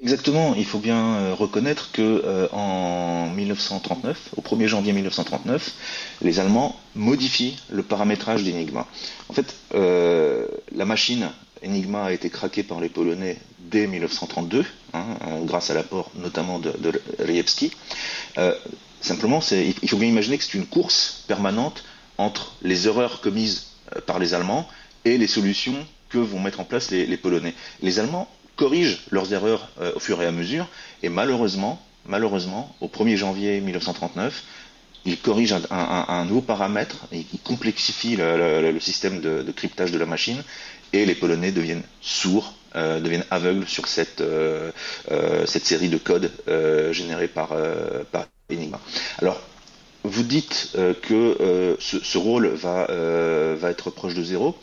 Exactement, 0.00 0.54
il 0.54 0.64
faut 0.64 0.78
bien 0.78 1.16
euh, 1.16 1.34
reconnaître 1.34 1.90
que 1.90 2.02
euh, 2.02 2.46
en 2.52 3.30
1939, 3.30 4.28
au 4.36 4.42
1er 4.42 4.68
janvier 4.68 4.92
1939, 4.92 5.72
les 6.22 6.38
Allemands 6.38 6.78
modifient 6.94 7.56
le 7.68 7.82
paramétrage 7.82 8.44
d'Enigma. 8.44 8.86
En 9.28 9.32
fait, 9.32 9.56
euh, 9.74 10.46
la 10.72 10.84
machine 10.84 11.30
Enigma 11.64 12.04
a 12.04 12.12
été 12.12 12.30
craquée 12.30 12.62
par 12.62 12.80
les 12.80 12.88
Polonais 12.88 13.38
dès 13.58 13.88
1932, 13.88 14.64
hein, 14.94 15.04
grâce 15.42 15.70
à 15.70 15.74
l'apport 15.74 16.12
notamment 16.14 16.60
de, 16.60 16.70
de 16.78 16.92
Simplement, 19.00 19.40
il 19.52 19.88
faut 19.88 19.96
bien 19.96 20.08
imaginer 20.08 20.38
que 20.38 20.44
c'est 20.44 20.54
une 20.58 20.66
course 20.66 21.24
permanente 21.28 21.84
entre 22.18 22.54
les 22.62 22.86
erreurs 22.88 23.20
commises 23.20 23.66
par 24.06 24.18
les 24.18 24.34
Allemands 24.34 24.68
et 25.04 25.18
les 25.18 25.26
solutions 25.28 25.86
que 26.08 26.18
vont 26.18 26.40
mettre 26.40 26.60
en 26.60 26.64
place 26.64 26.90
les, 26.90 27.16
Polonais. 27.16 27.54
Les 27.82 27.98
Allemands 28.00 28.28
corrigent 28.58 28.98
leurs 29.10 29.32
erreurs 29.32 29.70
au 29.94 30.00
fur 30.00 30.20
et 30.20 30.26
à 30.26 30.32
mesure, 30.32 30.66
et 31.02 31.08
malheureusement, 31.08 31.80
malheureusement, 32.04 32.74
au 32.80 32.88
1er 32.88 33.16
janvier 33.16 33.60
1939, 33.60 34.42
ils 35.04 35.16
corrigent 35.18 35.54
un, 35.70 36.24
nouveau 36.26 36.42
paramètre, 36.42 37.06
ils 37.12 37.24
complexifient 37.44 38.16
le, 38.16 38.78
système 38.80 39.20
de, 39.20 39.50
cryptage 39.52 39.92
de 39.92 39.98
la 39.98 40.06
machine, 40.06 40.42
et 40.92 41.06
les 41.06 41.14
Polonais 41.14 41.52
deviennent 41.52 41.84
sourds, 42.02 42.52
deviennent 42.74 43.24
aveugles 43.30 43.66
sur 43.66 43.86
cette, 43.88 44.22
cette 45.46 45.64
série 45.64 45.88
de 45.88 45.98
codes 45.98 46.30
générés 46.92 47.28
par, 47.28 47.54
par 48.12 48.26
Enigma. 48.50 48.80
Alors, 49.20 49.40
vous 50.08 50.22
dites 50.22 50.70
euh, 50.76 50.94
que 50.94 51.36
euh, 51.40 51.76
ce, 51.78 52.18
rôle 52.18 52.48
va, 52.48 52.86
euh, 52.90 53.56
va 53.58 53.70
être 53.70 53.90
proche 53.90 54.14
de 54.14 54.22
zéro. 54.22 54.56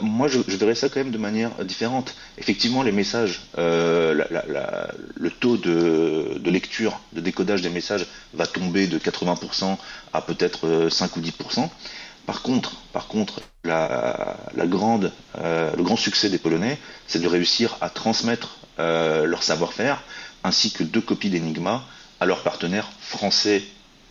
moi, 0.00 0.28
je, 0.28 0.38
verrais 0.56 0.74
ça 0.74 0.88
quand 0.88 1.00
même 1.00 1.10
de 1.10 1.18
manière 1.18 1.50
différente. 1.64 2.14
Effectivement, 2.38 2.82
les 2.82 2.92
messages, 2.92 3.42
le 3.56 5.30
taux 5.40 5.56
de, 5.56 6.40
lecture, 6.50 7.00
de 7.12 7.20
décodage 7.20 7.62
des 7.62 7.68
messages 7.68 8.06
va 8.34 8.46
tomber 8.46 8.86
de 8.86 8.98
80% 8.98 9.76
à 10.12 10.22
peut-être 10.22 10.88
5 10.90 11.16
ou 11.16 11.20
10%. 11.20 11.68
Par 12.24 12.42
contre, 12.42 12.76
par 12.92 13.06
contre, 13.06 13.40
le 13.64 14.66
grand 15.82 15.96
succès 15.96 16.30
des 16.30 16.38
Polonais, 16.38 16.78
c'est 17.06 17.20
de 17.20 17.28
réussir 17.28 17.76
à 17.80 17.90
transmettre 17.90 18.56
leur 18.78 19.42
savoir-faire 19.42 20.02
ainsi 20.44 20.70
que 20.72 20.84
deux 20.84 21.00
copies 21.00 21.30
d'Enigma 21.30 21.84
à 22.20 22.26
leurs 22.26 22.42
partenaires 22.42 22.88
français 23.00 23.62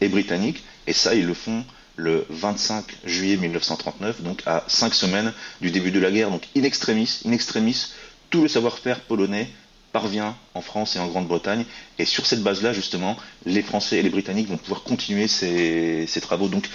et 0.02 0.08
britanniques, 0.10 0.64
et 0.88 0.94
ça, 0.94 1.16
ils 1.16 1.26
le 1.26 1.34
font 1.34 1.64
le 1.98 2.26
25 2.30 2.84
juillet 3.06 3.38
1939, 3.38 4.22
donc 4.22 4.42
à 4.46 4.64
cinq 4.68 4.94
semaines 4.94 5.34
du 5.62 5.72
début 5.72 5.92
de 5.92 6.00
la 6.00 6.12
guerre. 6.12 6.30
Donc 6.30 6.44
in 6.56 6.64
extremis, 6.64 7.22
in 7.26 7.32
extremis 7.32 7.88
tout 8.30 8.42
le 8.42 8.48
savoir-faire 8.48 9.00
polonais 9.02 9.50
parvient 9.94 10.36
en 10.54 10.62
France 10.62 10.98
et 10.98 11.00
en 11.00 11.08
Grande-Bretagne. 11.08 11.64
Et 12.00 12.06
sur 12.06 12.26
cette 12.26 12.44
base-là, 12.44 12.74
justement, 12.74 13.16
les 13.46 13.62
Français 13.62 13.98
et 13.98 14.02
les 14.04 14.10
Britanniques 14.10 14.50
vont 14.50 14.58
pouvoir 14.58 14.84
continuer 14.84 15.30
ces, 15.30 16.06
travaux. 16.22 16.50
Donc 16.50 16.70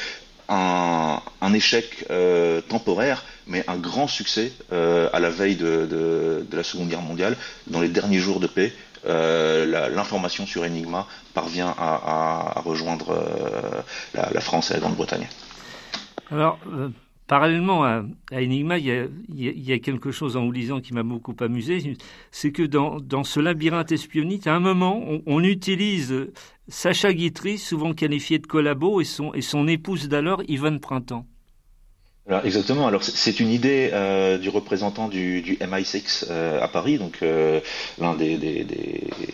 un, 0.48 1.20
échec 1.52 2.06
euh, 2.10 2.62
temporaire, 2.62 3.24
mais 3.50 3.64
un 3.68 3.76
grand 3.76 4.06
succès 4.06 4.52
euh, 4.72 5.10
à 5.12 5.20
la 5.20 5.28
veille 5.28 5.56
de, 5.56 6.46
la 6.50 6.62
Seconde 6.62 6.88
Guerre 6.88 7.02
mondiale, 7.02 7.36
dans 7.66 7.80
les 7.80 7.88
derniers 7.88 8.18
jours 8.18 8.40
de 8.40 8.46
paix, 8.46 8.72
euh, 9.06 9.90
l'information 9.90 10.46
sur 10.46 10.62
Enigma 10.62 11.06
parvient 11.34 11.74
à, 11.76 12.60
rejoindre 12.64 13.10
euh, 13.10 13.82
la, 14.14 14.40
France 14.40 14.70
et 14.70 14.74
la 14.74 14.80
Grande-Bretagne. 14.80 15.26
Alors, 16.30 16.58
parallèlement 17.26 17.84
à, 17.84 18.02
Enigma, 18.32 18.78
il 18.78 19.18
y, 19.34 19.72
a, 19.72 19.78
quelque 19.78 20.12
chose 20.12 20.36
en 20.36 20.44
vous 20.44 20.52
lisant 20.52 20.80
qui 20.80 20.94
m'a 20.94 21.02
beaucoup 21.02 21.34
amusé, 21.40 21.96
c'est 22.30 22.52
que 22.52 22.62
dans, 22.62 23.24
ce 23.24 23.40
labyrinthe 23.40 23.90
espionnite, 23.90 24.46
à 24.46 24.54
un 24.54 24.60
moment, 24.60 25.02
on, 25.26 25.42
utilise 25.42 26.14
Sacha 26.68 27.12
Guitry, 27.12 27.58
souvent 27.58 27.94
qualifié 27.94 28.38
de 28.38 28.46
collabo, 28.46 29.00
et 29.00 29.04
son, 29.04 29.34
et 29.34 29.42
son 29.42 29.66
épouse 29.66 30.08
d'alors, 30.08 30.42
Yvonne 30.46 30.78
Printemps 30.78 31.26
exactement. 32.44 32.86
Alors 32.86 33.02
c'est 33.02 33.40
une 33.40 33.50
idée 33.50 33.90
euh, 33.92 34.38
du 34.38 34.48
représentant 34.48 35.08
du, 35.08 35.42
du 35.42 35.56
MI6 35.56 36.26
euh, 36.30 36.62
à 36.62 36.68
Paris, 36.68 36.98
donc 36.98 37.18
euh, 37.22 37.60
l'un 37.98 38.14
des, 38.14 38.38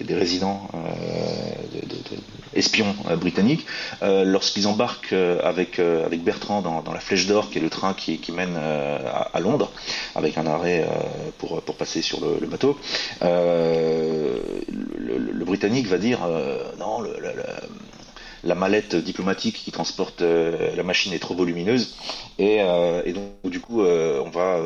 résidents 0.08 0.68
espions 2.54 2.94
britanniques, 3.20 3.66
lorsqu'ils 4.02 4.66
embarquent 4.66 5.12
avec 5.12 5.78
avec 5.78 6.22
Bertrand 6.22 6.62
dans, 6.62 6.92
la 6.92 7.00
Flèche 7.00 7.26
d'Or, 7.26 7.50
qui 7.50 7.58
est 7.58 7.60
le 7.60 7.68
train 7.68 7.92
qui, 7.92 8.20
mène 8.32 8.56
à, 8.56 9.40
Londres, 9.40 9.70
avec 10.14 10.38
un 10.38 10.46
arrêt 10.46 10.86
pour 11.38 11.60
passer 11.62 12.00
sur 12.00 12.20
le, 12.20 12.38
le 12.40 12.46
bateau. 12.46 12.78
Le, 13.20 14.40
le, 15.18 15.44
Britannique 15.44 15.86
va 15.86 15.98
dire 15.98 16.20
non, 16.78 17.00
le, 17.00 17.14
la 18.46 18.54
mallette 18.54 18.94
diplomatique 18.96 19.62
qui 19.64 19.72
transporte 19.72 20.22
euh, 20.22 20.74
la 20.74 20.82
machine 20.82 21.12
est 21.12 21.18
trop 21.18 21.34
volumineuse. 21.34 21.96
Et, 22.38 22.58
euh, 22.60 23.02
donc 23.12 23.50
du 23.50 23.60
coup 23.60 23.82
euh, 23.82 24.22
on 24.24 24.30
va 24.30 24.60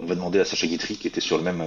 on 0.00 0.06
va 0.06 0.14
demander 0.14 0.40
à 0.40 0.44
Sacha 0.44 0.66
Guitry 0.66 0.96
qui 0.96 1.08
était 1.08 1.20
sur 1.20 1.36
le 1.36 1.44
même 1.44 1.62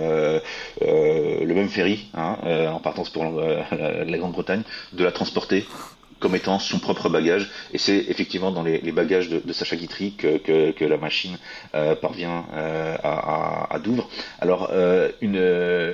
le 0.81 1.53
même 1.53 1.69
ferry 1.69 2.07
hein, 2.13 2.37
en 2.71 2.79
partance 2.79 3.09
pour 3.09 3.23
la 3.25 4.17
Grande-Bretagne 4.17 4.63
de 4.93 5.03
la 5.03 5.11
transporter 5.11 5.65
comme 6.19 6.35
étant 6.35 6.59
son 6.59 6.79
propre 6.79 7.09
bagage. 7.09 7.49
Et 7.73 7.77
c'est 7.77 7.97
effectivement 8.09 8.51
dans 8.51 8.63
les, 8.63 8.79
bagages 8.91 9.29
de, 9.29 9.53
Sacha 9.53 9.75
Guitry 9.75 10.13
que, 10.13 10.37
que, 10.71 10.85
la 10.85 10.97
machine 10.97 11.37
euh, 11.75 11.95
parvient 11.95 12.45
euh, 12.53 12.95
à, 13.03 13.73
à, 13.73 13.79
Douvres. 13.79 14.09
Alors, 14.39 14.69
euh, 14.71 15.09
une, 15.21 15.35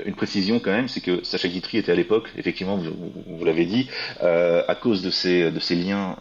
une, 0.06 0.16
précision 0.16 0.60
quand 0.60 0.72
même, 0.72 0.88
c'est 0.88 1.02
que 1.02 1.24
Sacha 1.24 1.48
Guitry 1.48 1.80
était 1.80 1.92
à 1.92 1.96
l'époque, 1.96 2.30
effectivement, 2.38 2.78
vous, 2.78 2.92
vous 3.28 3.46
l'avez 3.46 3.66
dit, 3.66 3.90
à 4.22 4.76
cause 4.76 5.02
de 5.02 5.10
ces, 5.10 5.52
de 5.52 5.60
liens 5.74 6.16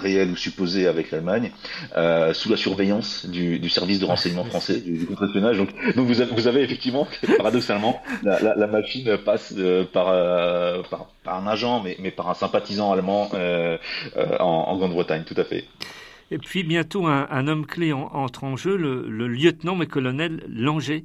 réels 0.00 0.30
ou 0.30 0.36
supposés 0.36 0.86
avec 0.86 1.10
l'Allemagne, 1.10 1.50
sous 2.32 2.50
la 2.50 2.56
surveillance 2.56 3.26
du, 3.26 3.58
du, 3.58 3.68
service 3.68 4.00
de 4.00 4.04
renseignement 4.04 4.44
français, 4.44 4.80
du, 4.80 4.98
du 4.98 5.06
contre-espionnage. 5.06 5.56
Donc, 5.56 5.68
donc 5.94 6.06
vous, 6.06 6.20
avez, 6.20 6.32
vous 6.34 6.46
avez 6.46 6.62
effectivement, 6.62 7.06
paradoxalement, 7.38 8.02
la, 8.22 8.40
la, 8.40 8.54
la 8.56 8.66
machine 8.66 9.16
passe 9.18 9.54
par, 9.92 10.06
par, 10.90 11.08
par, 11.24 11.36
un 11.36 11.46
agent, 11.46 11.82
mais, 11.82 11.96
mais 12.00 12.10
par 12.10 12.28
un 12.28 12.34
sympathisant 12.34 12.81
allemand 12.90 13.30
euh, 13.34 13.78
euh, 14.16 14.38
en, 14.38 14.76
Grande-Bretagne, 14.76 15.24
tout 15.24 15.34
à 15.36 15.44
fait. 15.44 15.64
Et 16.30 16.38
puis 16.38 16.64
bientôt, 16.64 17.06
un, 17.06 17.46
homme 17.46 17.66
clé 17.66 17.92
entre 17.92 18.44
en 18.44 18.56
jeu, 18.56 18.76
le, 18.76 19.28
lieutenant 19.28 19.76
mais 19.76 19.86
colonel 19.86 20.42
Langer. 20.48 21.04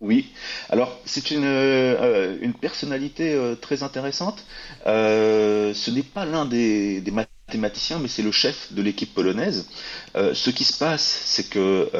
Oui, 0.00 0.32
alors 0.68 0.98
c'est 1.04 1.30
une, 1.30 1.44
euh, 1.44 2.36
une 2.40 2.54
personnalité 2.54 3.36
très 3.60 3.82
intéressante. 3.82 4.46
ce 4.86 5.90
n'est 5.90 6.02
pas 6.02 6.24
l'un 6.24 6.44
des, 6.44 7.02
mathématiciens, 7.12 7.98
mais 7.98 8.08
c'est 8.08 8.22
le 8.22 8.32
chef 8.32 8.72
de 8.72 8.80
l'équipe 8.80 9.12
polonaise. 9.12 9.68
ce 10.14 10.50
qui 10.50 10.64
se 10.64 10.78
passe, 10.78 11.22
c'est 11.24 11.50
que 11.50 11.90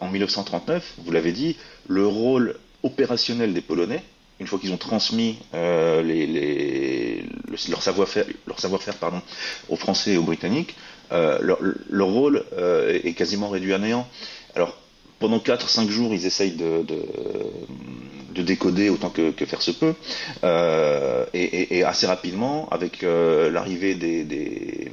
en 0.00 0.08
1939, 0.08 0.94
vous 1.04 1.10
l'avez 1.10 1.32
dit, 1.32 1.56
le 1.88 2.06
rôle 2.06 2.56
opérationnel 2.84 3.52
des 3.52 3.60
Polonais, 3.60 4.02
une 4.38 4.46
fois 4.46 4.58
qu'ils 4.58 4.72
ont 4.72 4.76
transmis 4.76 5.38
euh, 5.54 6.02
leur 7.68 7.82
savoir-faire 7.82 8.24
aux 9.68 9.76
Français 9.76 10.12
et 10.12 10.16
aux 10.16 10.22
Britanniques, 10.22 10.74
euh, 11.12 11.38
leur, 11.88 12.08
rôle 12.08 12.44
euh, 12.52 12.98
est 13.02 13.14
quasiment 13.14 13.48
réduit 13.48 13.72
à 13.72 13.78
néant. 13.78 14.06
Alors, 14.54 14.76
pendant 15.18 15.38
4-5 15.38 15.88
jours, 15.88 16.12
ils 16.12 16.26
essayent 16.26 16.56
de, 16.56 16.82
de, 16.82 18.42
décoder 18.42 18.90
autant 18.90 19.08
que, 19.08 19.32
faire 19.46 19.62
se 19.62 19.70
peut. 19.70 19.94
Et, 21.32 21.82
assez 21.84 22.06
rapidement, 22.06 22.68
avec 22.70 23.00
l'arrivée 23.02 23.94
des, 23.94 24.24
des, 24.24 24.90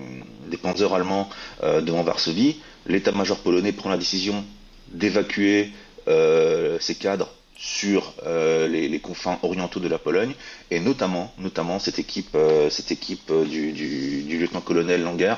des 0.48 0.58
panzers 0.58 0.94
allemands 0.94 1.28
devant 1.62 2.04
Varsovie, 2.04 2.62
l'état-major 2.88 3.40
polonais 3.40 3.74
prend 3.74 3.90
la 3.90 3.98
décision 3.98 4.46
d'évacuer 4.94 5.72
ces 6.08 6.96
cadres 6.96 7.30
sur 7.64 8.14
euh, 8.28 8.68
les, 8.68 9.00
confins 9.00 9.40
orientaux 9.42 9.80
de 9.80 9.88
la 9.88 9.98
Pologne 9.98 10.34
et 10.70 10.82
notamment 10.82 11.34
notamment 11.40 11.80
cette 11.80 11.98
équipe 11.98 12.36
euh, 12.36 12.70
cette 12.70 12.92
équipe 12.92 13.32
euh, 13.32 13.46
du, 13.46 14.38
lieutenant-colonel 14.38 15.02
Langer 15.02 15.36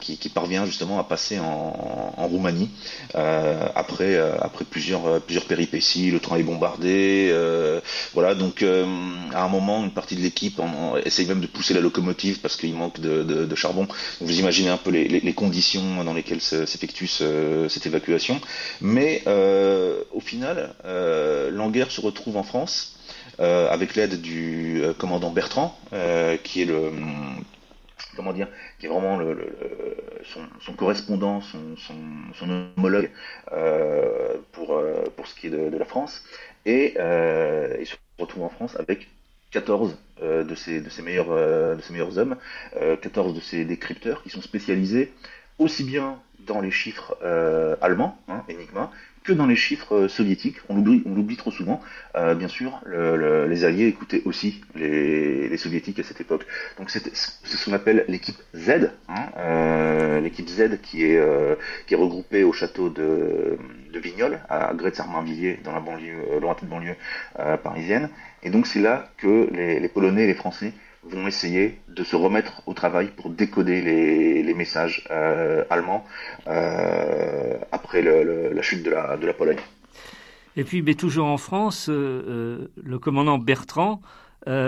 qui, 0.00 0.28
parvient 0.28 0.64
justement 0.64 0.98
à 1.00 1.04
passer 1.04 1.38
en, 1.40 1.72
Roumanie 2.28 2.70
après 3.14 4.16
après 4.40 4.64
plusieurs 4.64 5.20
plusieurs 5.20 5.44
péripéties. 5.44 6.10
Le 6.10 6.18
train 6.20 6.36
est 6.36 6.42
bombardé 6.42 7.32
voilà 8.14 8.34
donc 8.34 8.62
à 8.62 9.44
un 9.44 9.48
moment 9.48 9.84
une 9.84 9.90
partie 9.92 10.16
de 10.16 10.22
l'équipe 10.22 10.60
essaye 11.04 11.26
même 11.26 11.40
de 11.40 11.46
pousser 11.46 11.74
la 11.74 11.80
locomotive 11.80 12.40
parce 12.40 12.56
qu'il 12.56 12.74
manque 12.74 13.00
de, 13.00 13.54
charbon. 13.54 13.86
Vous 14.20 14.38
imaginez 14.38 14.70
un 14.70 14.76
peu 14.76 14.90
les, 14.90 15.32
conditions 15.34 16.02
dans 16.04 16.14
lesquelles 16.14 16.40
s'effectue 16.40 17.06
cette 17.06 17.86
évacuation. 17.86 18.40
Mais 18.80 19.22
au 19.26 20.20
final 20.20 20.43
final, 20.44 20.74
euh, 20.84 21.88
se 21.88 22.00
retrouve 22.00 22.36
en 22.36 22.42
France 22.42 22.98
euh, 23.40 23.68
avec 23.70 23.94
l'aide 23.94 24.20
du 24.20 24.82
euh, 24.82 24.92
commandant 24.92 25.30
Bertrand, 25.30 25.78
qui 26.42 26.62
est 26.62 26.66
le 26.66 26.90
comment 28.16 28.32
dire, 28.32 28.48
qui 28.78 28.86
est 28.86 28.88
vraiment 28.88 29.18
son, 30.60 30.72
correspondant, 30.74 31.40
son, 31.40 32.76
homologue 32.76 33.10
pour, 34.52 35.26
ce 35.26 35.34
qui 35.34 35.48
est 35.48 35.50
de, 35.50 35.76
la 35.76 35.84
France, 35.84 36.22
et 36.66 36.94
il 37.80 37.86
se 37.86 37.96
retrouve 38.18 38.44
en 38.44 38.50
France 38.50 38.76
avec 38.78 39.08
14 39.50 39.96
de, 40.22 40.54
ses, 40.54 40.80
de, 40.80 40.90
ses 40.90 41.02
meilleurs, 41.02 41.30
de 41.30 41.80
ses 41.82 41.92
meilleurs 41.92 42.18
hommes, 42.18 42.36
14 43.02 43.34
de 43.34 43.40
ses 43.40 43.64
décrypteurs 43.64 44.22
qui 44.22 44.30
sont 44.30 44.42
spécialisés 44.42 45.12
aussi 45.58 45.82
bien 45.82 46.18
dans 46.40 46.60
les 46.60 46.70
chiffres 46.70 47.16
allemands, 47.80 48.18
hein, 48.28 48.44
Enigma, 48.48 48.92
que 49.24 49.32
dans 49.32 49.46
les 49.46 49.56
chiffres 49.56 49.94
euh, 49.96 50.08
soviétiques. 50.08 50.58
On 50.68 50.76
l'oublie, 50.76 51.36
trop 51.36 51.50
souvent. 51.50 51.80
Euh, 52.14 52.34
bien 52.34 52.48
sûr, 52.48 52.80
les 52.86 53.64
Alliés 53.64 53.86
écoutaient 53.86 54.22
aussi 54.24 54.60
les, 54.76 55.56
soviétiques 55.56 55.98
à 55.98 56.02
cette 56.02 56.20
époque. 56.20 56.46
Donc 56.78 56.90
c'est 56.90 57.14
ce 57.16 57.64
qu'on 57.64 57.72
appelle 57.72 58.04
l'équipe 58.06 58.36
Z, 58.54 58.90
hein, 59.08 59.26
euh, 59.38 60.20
l'équipe 60.20 60.48
Z 60.48 60.78
qui 60.82 61.04
est 61.04 61.20
qui 61.86 61.94
est 61.94 61.96
regroupée 61.96 62.44
au 62.44 62.52
château 62.52 62.90
de, 62.90 63.56
de 63.92 63.98
Vignoles, 63.98 64.40
à 64.50 64.74
Grès-Armainvilliers, 64.74 65.60
dans 65.64 65.72
la 65.72 65.80
banlieue, 65.80 66.38
lointaine 66.40 66.68
banlieue 66.68 66.96
parisienne. 67.62 68.10
Et 68.42 68.50
donc 68.50 68.66
c'est 68.66 68.80
là 68.80 69.10
que 69.16 69.48
les, 69.52 69.80
les 69.80 69.88
Polonais 69.88 70.24
et 70.24 70.26
les 70.26 70.34
Français 70.34 70.72
vont 71.10 71.26
essayer 71.26 71.78
de 71.88 72.04
se 72.04 72.16
remettre 72.16 72.62
au 72.66 72.74
travail 72.74 73.10
pour 73.16 73.30
décoder 73.30 73.80
les, 73.82 74.54
messages 74.54 75.04
euh, 75.10 75.64
allemands 75.68 76.04
euh, 76.46 77.58
après 77.72 78.02
la 78.02 78.62
chute 78.62 78.84
de 78.84 78.90
la, 78.90 79.16
de 79.16 79.26
la, 79.26 79.32
Pologne. 79.32 79.58
Et 80.56 80.62
puis, 80.62 80.80
mais 80.80 80.94
toujours 80.94 81.26
en 81.26 81.38
France, 81.38 81.88
euh, 81.88 82.68
le 82.82 82.98
commandant 82.98 83.38
Bertrand 83.38 84.00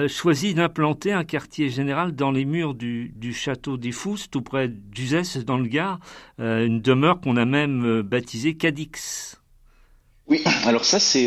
choisit 0.09 0.57
d'implanter 0.57 1.13
un 1.13 1.23
quartier 1.23 1.69
général 1.69 2.15
dans 2.17 2.31
les 2.31 2.47
murs 2.47 2.75
du, 2.75 3.33
château 3.35 3.77
des 3.77 3.93
Fousses, 3.93 4.31
tout 4.31 4.41
près 4.41 4.69
d'Uzès, 4.69 5.45
dans 5.45 5.59
le 5.59 5.67
Gard, 5.67 6.01
une 6.39 6.81
demeure 6.81 7.21
qu'on 7.21 7.37
a 7.37 7.45
même 7.45 8.01
baptisée 8.01 8.55
Cadix. 8.55 9.39
Oui, 10.29 10.43
alors 10.65 10.87
ça 10.87 10.99
c'est 10.99 11.27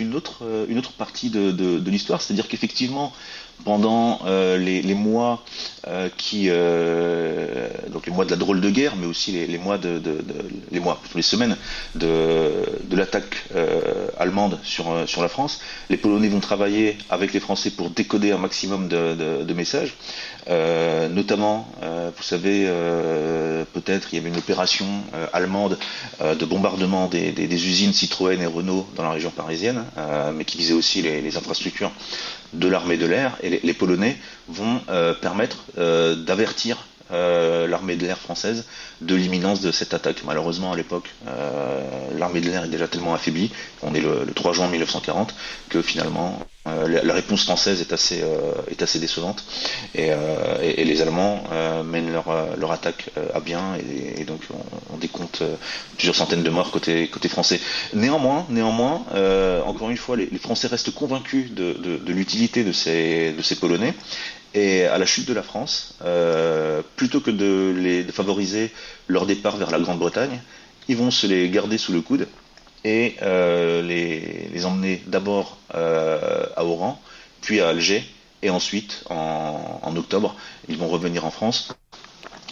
une 0.00 0.14
autre 0.16 0.66
une 0.68 0.78
autre 0.78 0.94
partie 0.94 1.30
de, 1.30 1.52
de 1.52 1.90
l'histoire, 1.92 2.20
c'est-à-dire 2.20 2.48
qu'effectivement 2.48 3.12
pendant 3.64 4.20
euh, 4.26 4.56
les, 4.58 4.94
mois 4.94 5.42
euh, 5.88 6.08
qui 6.16 6.46
euh, 6.48 7.68
donc 7.90 8.06
les 8.06 8.12
mois 8.12 8.24
de 8.24 8.30
la 8.30 8.36
drôle 8.36 8.60
de 8.60 8.70
guerre, 8.70 8.94
mais 8.96 9.06
aussi 9.06 9.32
les, 9.32 9.58
mois 9.58 9.78
les 10.70 10.80
mois 10.80 11.00
les 11.14 11.22
semaines 11.22 11.56
de, 11.94 12.50
l'attaque 12.94 13.44
allemande 14.18 14.58
sur 14.62 14.94
la 14.94 15.28
France, 15.28 15.60
les 15.90 15.96
Polonais 15.96 16.28
vont 16.28 16.40
travailler 16.40 16.96
avec 17.10 17.32
les 17.32 17.40
Français 17.40 17.70
pour 17.70 17.90
décoder 17.90 18.32
un 18.32 18.38
maximum 18.38 18.88
de, 18.88 19.52
messages, 19.54 19.94
notamment 21.10 21.68
vous 21.82 22.22
savez 22.22 22.68
peut-être 23.72 24.08
il 24.12 24.16
y 24.16 24.18
avait 24.18 24.28
une 24.30 24.38
opération 24.38 24.86
allemande 25.32 25.78
de 26.20 26.44
bombardement 26.44 27.08
des, 27.08 27.66
usines 27.66 27.92
Citroën 27.92 28.40
et 28.40 28.46
Renault 28.46 28.86
dans 28.96 29.02
la 29.02 29.10
région 29.10 29.30
parisienne, 29.30 29.84
mais 30.34 30.44
qui 30.44 30.58
visait 30.58 30.74
aussi 30.74 31.02
les 31.02 31.36
infrastructures 31.36 31.90
de 32.54 32.68
l'armée 32.68 32.96
de 32.96 33.06
l'air 33.06 33.36
et 33.42 33.60
les, 33.62 33.74
Polonais 33.74 34.16
vont 34.48 34.80
euh, 34.88 35.14
permettre 35.14 35.64
euh, 35.78 36.14
d'avertir 36.14 36.86
euh, 37.12 37.66
l'armée 37.66 37.96
de 37.96 38.06
l'air 38.06 38.18
française 38.18 38.64
de 39.00 39.14
l'imminence 39.14 39.60
de 39.60 39.70
cette 39.70 39.92
attaque. 39.92 40.22
Malheureusement, 40.24 40.72
à 40.72 40.76
l'époque, 40.76 41.10
l'armée 42.16 42.40
de 42.40 42.48
l'air 42.48 42.64
est 42.64 42.68
déjà 42.68 42.88
tellement 42.88 43.14
affaiblie, 43.14 43.50
on 43.82 43.94
est 43.94 44.00
le, 44.00 44.24
3 44.34 44.52
juin 44.52 44.68
1940, 44.68 45.34
que 45.68 45.82
finalement, 45.82 46.38
la, 46.64 47.12
réponse 47.12 47.44
française 47.44 47.80
est 47.82 47.92
assez, 47.92 48.24
est 48.70 48.80
assez 48.82 48.98
décevante. 48.98 49.44
Et, 49.94 50.10
les 50.84 51.02
Allemands 51.02 51.44
mènent 51.84 52.12
leur, 52.12 52.72
attaque 52.72 53.10
à 53.34 53.40
bien, 53.40 53.74
et, 54.16 54.24
donc 54.24 54.40
on, 54.90 54.96
décompte 54.96 55.42
plusieurs 55.96 56.14
centaines 56.14 56.42
de 56.42 56.50
morts 56.50 56.70
côté, 56.70 57.08
côté 57.08 57.28
français. 57.28 57.60
Néanmoins, 57.92 58.46
néanmoins 58.48 59.02
encore 59.66 59.90
une 59.90 59.98
fois, 59.98 60.16
les, 60.16 60.28
Français 60.38 60.68
restent 60.68 60.94
convaincus 60.94 61.52
de, 61.52 61.74
de 61.74 62.12
l'utilité 62.12 62.64
de 62.64 62.72
ces, 62.72 63.32
de 63.32 63.42
ces 63.42 63.56
Polonais 63.56 63.94
et 64.54 64.84
à 64.84 64.98
la 64.98 65.06
chute 65.06 65.26
de 65.26 65.34
la 65.34 65.42
France, 65.42 65.94
euh, 66.04 66.80
plutôt 66.96 67.20
que 67.20 67.30
de 67.30 67.74
les 67.76 68.04
favoriser 68.04 68.70
leur 69.08 69.26
départ 69.26 69.56
vers 69.56 69.70
la 69.70 69.80
Grande-Bretagne, 69.80 70.40
ils 70.88 70.96
vont 70.96 71.10
se 71.10 71.26
les 71.26 71.50
garder 71.50 71.76
sous 71.76 71.92
le 71.92 72.00
coude 72.00 72.28
et 72.84 73.16
euh, 73.22 73.82
les, 73.82 74.64
emmener 74.64 75.02
d'abord 75.06 75.58
euh, 75.74 76.46
à 76.56 76.64
Oran, 76.64 77.00
puis 77.40 77.60
à 77.60 77.68
Alger, 77.68 78.04
et 78.42 78.50
ensuite, 78.50 79.04
en, 79.10 79.96
octobre, 79.96 80.36
ils 80.68 80.76
vont 80.76 80.88
revenir 80.88 81.24
en 81.24 81.30
France 81.30 81.72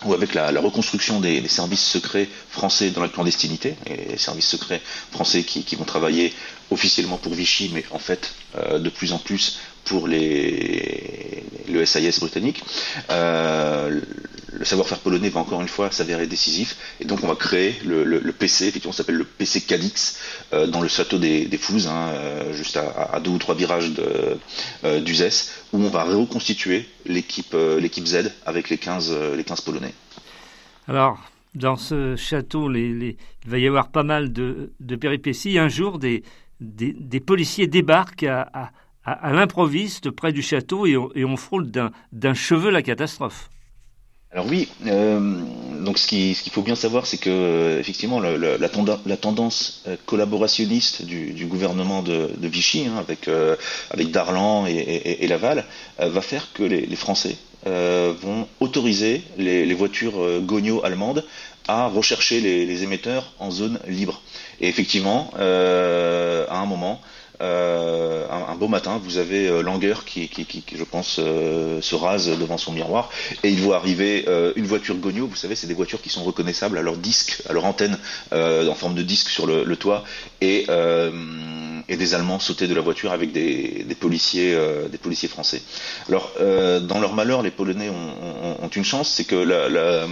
où 0.04 0.14
avec 0.14 0.34
la, 0.34 0.48
reconstruction 0.60 1.20
des, 1.20 1.46
services 1.46 1.84
secrets 1.84 2.28
français 2.48 2.90
dans 2.90 3.02
la 3.02 3.08
clandestinité, 3.08 3.76
les 3.86 4.16
services 4.16 4.48
secrets 4.48 4.80
français 5.12 5.44
qui, 5.44 5.76
vont 5.76 5.84
travailler 5.84 6.32
officiellement 6.70 7.18
pour 7.18 7.34
Vichy, 7.34 7.70
mais 7.72 7.84
en 7.92 7.98
fait 8.00 8.32
de 8.56 8.88
plus 8.88 9.12
en 9.12 9.18
plus 9.18 9.58
pour 9.84 10.08
le 10.08 11.84
SIS 11.84 12.20
britannique. 12.20 12.62
Euh, 13.10 14.00
le 14.52 14.64
savoir-faire 14.64 14.98
polonais 14.98 15.30
va 15.30 15.40
encore 15.40 15.60
une 15.60 15.68
fois 15.68 15.90
s'avérer 15.90 16.26
décisif, 16.26 16.76
et 17.00 17.04
donc 17.04 17.24
on 17.24 17.26
va 17.26 17.34
créer 17.34 17.74
le, 17.84 18.20
PC, 18.32 18.66
effectivement, 18.66 18.92
s'appelle 18.92 19.16
le 19.16 19.24
PC 19.24 19.62
Cadix, 19.62 20.18
euh, 20.52 20.66
dans 20.66 20.82
le 20.82 20.88
château 20.88 21.18
des, 21.18 21.46
des 21.46 21.58
hein, 21.88 22.10
euh, 22.10 22.52
juste 22.52 22.76
à, 22.76 23.18
deux 23.20 23.30
ou 23.30 23.38
trois 23.38 23.54
virages 23.54 23.90
d'Uzès, 25.04 25.50
où 25.72 25.78
on 25.78 25.88
va 25.88 26.04
reconstituer 26.04 26.86
l'équipe 27.06 27.56
Z 28.06 28.32
avec 28.46 28.68
les 28.68 28.78
15, 28.78 29.16
les 29.36 29.44
15 29.44 29.62
Polonais. 29.62 29.94
Alors, 30.86 31.18
dans 31.54 31.76
ce 31.76 32.16
château, 32.16 32.72
il 32.74 33.16
va 33.46 33.58
y 33.58 33.66
avoir 33.66 33.88
pas 33.88 34.02
mal 34.02 34.32
de, 34.32 34.70
péripéties. 35.00 35.58
Un 35.58 35.68
jour, 35.68 35.98
des, 35.98 36.22
policiers 37.26 37.66
débarquent 37.66 38.24
à, 38.24 38.70
l'improviste 39.06 40.10
près 40.10 40.32
du 40.32 40.42
château 40.42 40.86
et 40.86 40.96
on, 40.96 41.36
frôle 41.36 41.70
d'un 41.70 42.34
cheveu 42.34 42.70
la 42.70 42.82
catastrophe. 42.82 43.50
Alors 44.34 44.46
oui, 44.46 44.66
euh, 44.86 45.42
donc 45.80 45.98
ce 45.98 46.06
qu'il 46.06 46.34
faut 46.52 46.62
bien 46.62 46.74
savoir, 46.74 47.04
c'est 47.04 47.18
que 47.18 47.78
effectivement 47.78 48.18
la, 48.18 48.68
tendance 49.18 49.82
euh, 49.86 49.96
collaborationniste 50.06 51.04
du, 51.04 51.44
gouvernement 51.44 52.02
de, 52.02 52.30
Vichy, 52.40 52.86
hein, 52.86 52.96
avec 52.98 53.28
euh, 53.28 53.56
Darlan 53.94 54.64
et, 54.66 55.26
Laval, 55.28 55.66
va 55.98 56.20
faire 56.22 56.48
que 56.54 56.62
les, 56.62 56.96
Français 56.96 57.36
vont 57.66 58.48
autoriser 58.60 59.22
les, 59.36 59.74
voitures 59.74 60.40
Gogno 60.40 60.82
allemandes 60.82 61.26
à 61.68 61.88
rechercher 61.88 62.40
les, 62.40 62.82
émetteurs 62.82 63.34
en 63.38 63.50
zone 63.50 63.80
libre. 63.86 64.22
Et 64.62 64.68
effectivement, 64.68 65.30
à 65.36 66.58
un 66.58 66.66
moment, 66.66 67.02
euh, 67.40 68.26
un, 68.30 68.54
beau 68.56 68.68
matin, 68.68 69.00
vous 69.02 69.16
avez 69.16 69.48
euh, 69.48 69.62
Langer 69.62 69.94
qui, 70.06 70.30
je 70.74 70.84
pense, 70.84 71.16
euh, 71.18 71.80
se 71.80 71.94
rase 71.94 72.28
devant 72.38 72.58
son 72.58 72.72
miroir 72.72 73.10
et 73.42 73.50
il 73.50 73.60
voit 73.60 73.76
arriver 73.76 74.26
une 74.56 74.66
voiture 74.66 74.96
Gogno. 74.96 75.26
Vous 75.26 75.36
savez, 75.36 75.54
c'est 75.54 75.66
des 75.66 75.74
voitures 75.74 76.00
qui 76.02 76.08
sont 76.10 76.24
reconnaissables 76.24 76.78
à 76.78 76.82
leur 76.82 76.96
disque, 76.96 77.42
à 77.48 77.52
leur 77.52 77.64
antenne 77.64 77.98
en 78.32 78.74
forme 78.74 78.94
de 78.94 79.02
disque 79.02 79.28
sur 79.28 79.46
le, 79.46 79.76
toit 79.76 80.04
et, 80.40 80.66
et, 81.88 81.96
des 81.96 82.14
Allemands 82.14 82.38
sauter 82.38 82.68
de 82.68 82.74
la 82.74 82.80
voiture 82.80 83.12
avec 83.12 83.32
des, 83.32 83.96
policiers, 83.98 84.56
des 84.90 84.98
policiers 84.98 85.28
français. 85.28 85.62
Alors, 86.08 86.32
dans 86.38 87.00
leur 87.00 87.14
malheur, 87.14 87.42
les 87.42 87.50
Polonais 87.50 87.90
ont, 87.90 88.68
une 88.74 88.84
chance, 88.84 89.10
c'est 89.10 89.24
que 89.24 89.36
la 89.36 90.06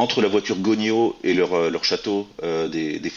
entre 0.00 0.22
la 0.22 0.28
voiture 0.28 0.56
Gognio 0.56 1.14
et 1.22 1.34
leur, 1.34 1.54
euh, 1.54 1.70
château 1.82 2.26
euh, 2.42 2.68
des, 2.68 2.98
des 2.98 3.12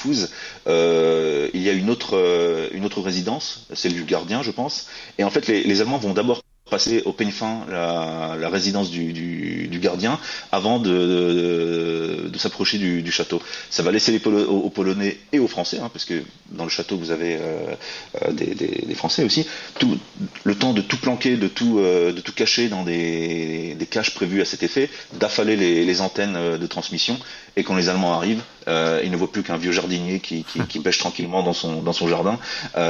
euh, 0.68 1.50
il 1.54 1.62
y 1.62 1.70
a 1.70 1.74
une 1.74 1.90
autre, 1.90 2.70
une 2.74 2.84
autre 2.86 3.02
résidence, 3.02 3.68
celle 3.74 3.94
du 3.94 4.04
gardien, 4.04 4.44
je 4.44 4.52
pense. 4.52 4.90
Et 5.18 5.24
en 5.24 5.30
fait, 5.30 5.48
les 5.48 5.82
Allemands 5.82 5.98
vont 5.98 6.14
d'abord 6.14 6.42
passer 6.70 7.02
au 7.06 7.14
peigne 7.14 7.32
la, 7.70 8.50
résidence 8.50 8.90
du, 8.90 9.80
gardien 9.82 10.20
avant 10.52 10.80
de, 10.80 12.32
s'approcher 12.38 12.78
du, 12.78 13.12
château. 13.12 13.42
Ça 13.70 13.84
va 13.84 13.92
laisser 13.92 14.12
les 14.12 14.26
aux, 14.26 14.70
Polonais 14.70 15.18
et 15.32 15.40
aux 15.40 15.48
Français, 15.48 15.80
hein, 15.80 15.90
parce 15.92 16.06
que 16.06 16.24
dans 16.52 16.64
le 16.64 16.70
château 16.70 16.98
vous 16.98 17.12
avez 17.12 17.38
euh, 17.40 17.76
euh, 18.24 18.32
des, 18.32 18.96
Français 18.96 19.24
aussi, 19.24 19.46
tout, 19.80 19.98
le 20.44 20.56
temps 20.56 20.74
de 20.74 20.82
tout 20.82 20.98
planquer, 20.98 21.36
de 21.38 21.48
tout, 21.48 21.80
euh, 21.80 22.12
de 22.14 22.22
tout 22.22 22.34
cacher 22.34 22.70
dans 22.70 22.84
des, 22.84 23.78
caches 23.90 24.14
prévues 24.16 24.42
à 24.42 24.46
cet 24.46 24.64
effet, 24.64 24.90
d'affaler 25.20 25.56
les, 25.56 26.02
antennes 26.02 26.58
de 26.58 26.68
transmission, 26.68 27.20
et 27.56 27.64
quand 27.64 27.76
les 27.76 27.90
Allemands 27.90 28.14
arrivent, 28.14 28.44
ils 28.68 29.12
ne 29.12 29.16
voient 29.18 29.32
plus 29.32 29.44
qu'un 29.44 29.58
vieux 29.58 29.72
jardinier 29.72 30.20
qui, 30.20 30.44
pêche 30.84 30.98
tranquillement 30.98 31.44
dans 31.44 31.54
son, 31.54 32.08
jardin. 32.08 32.40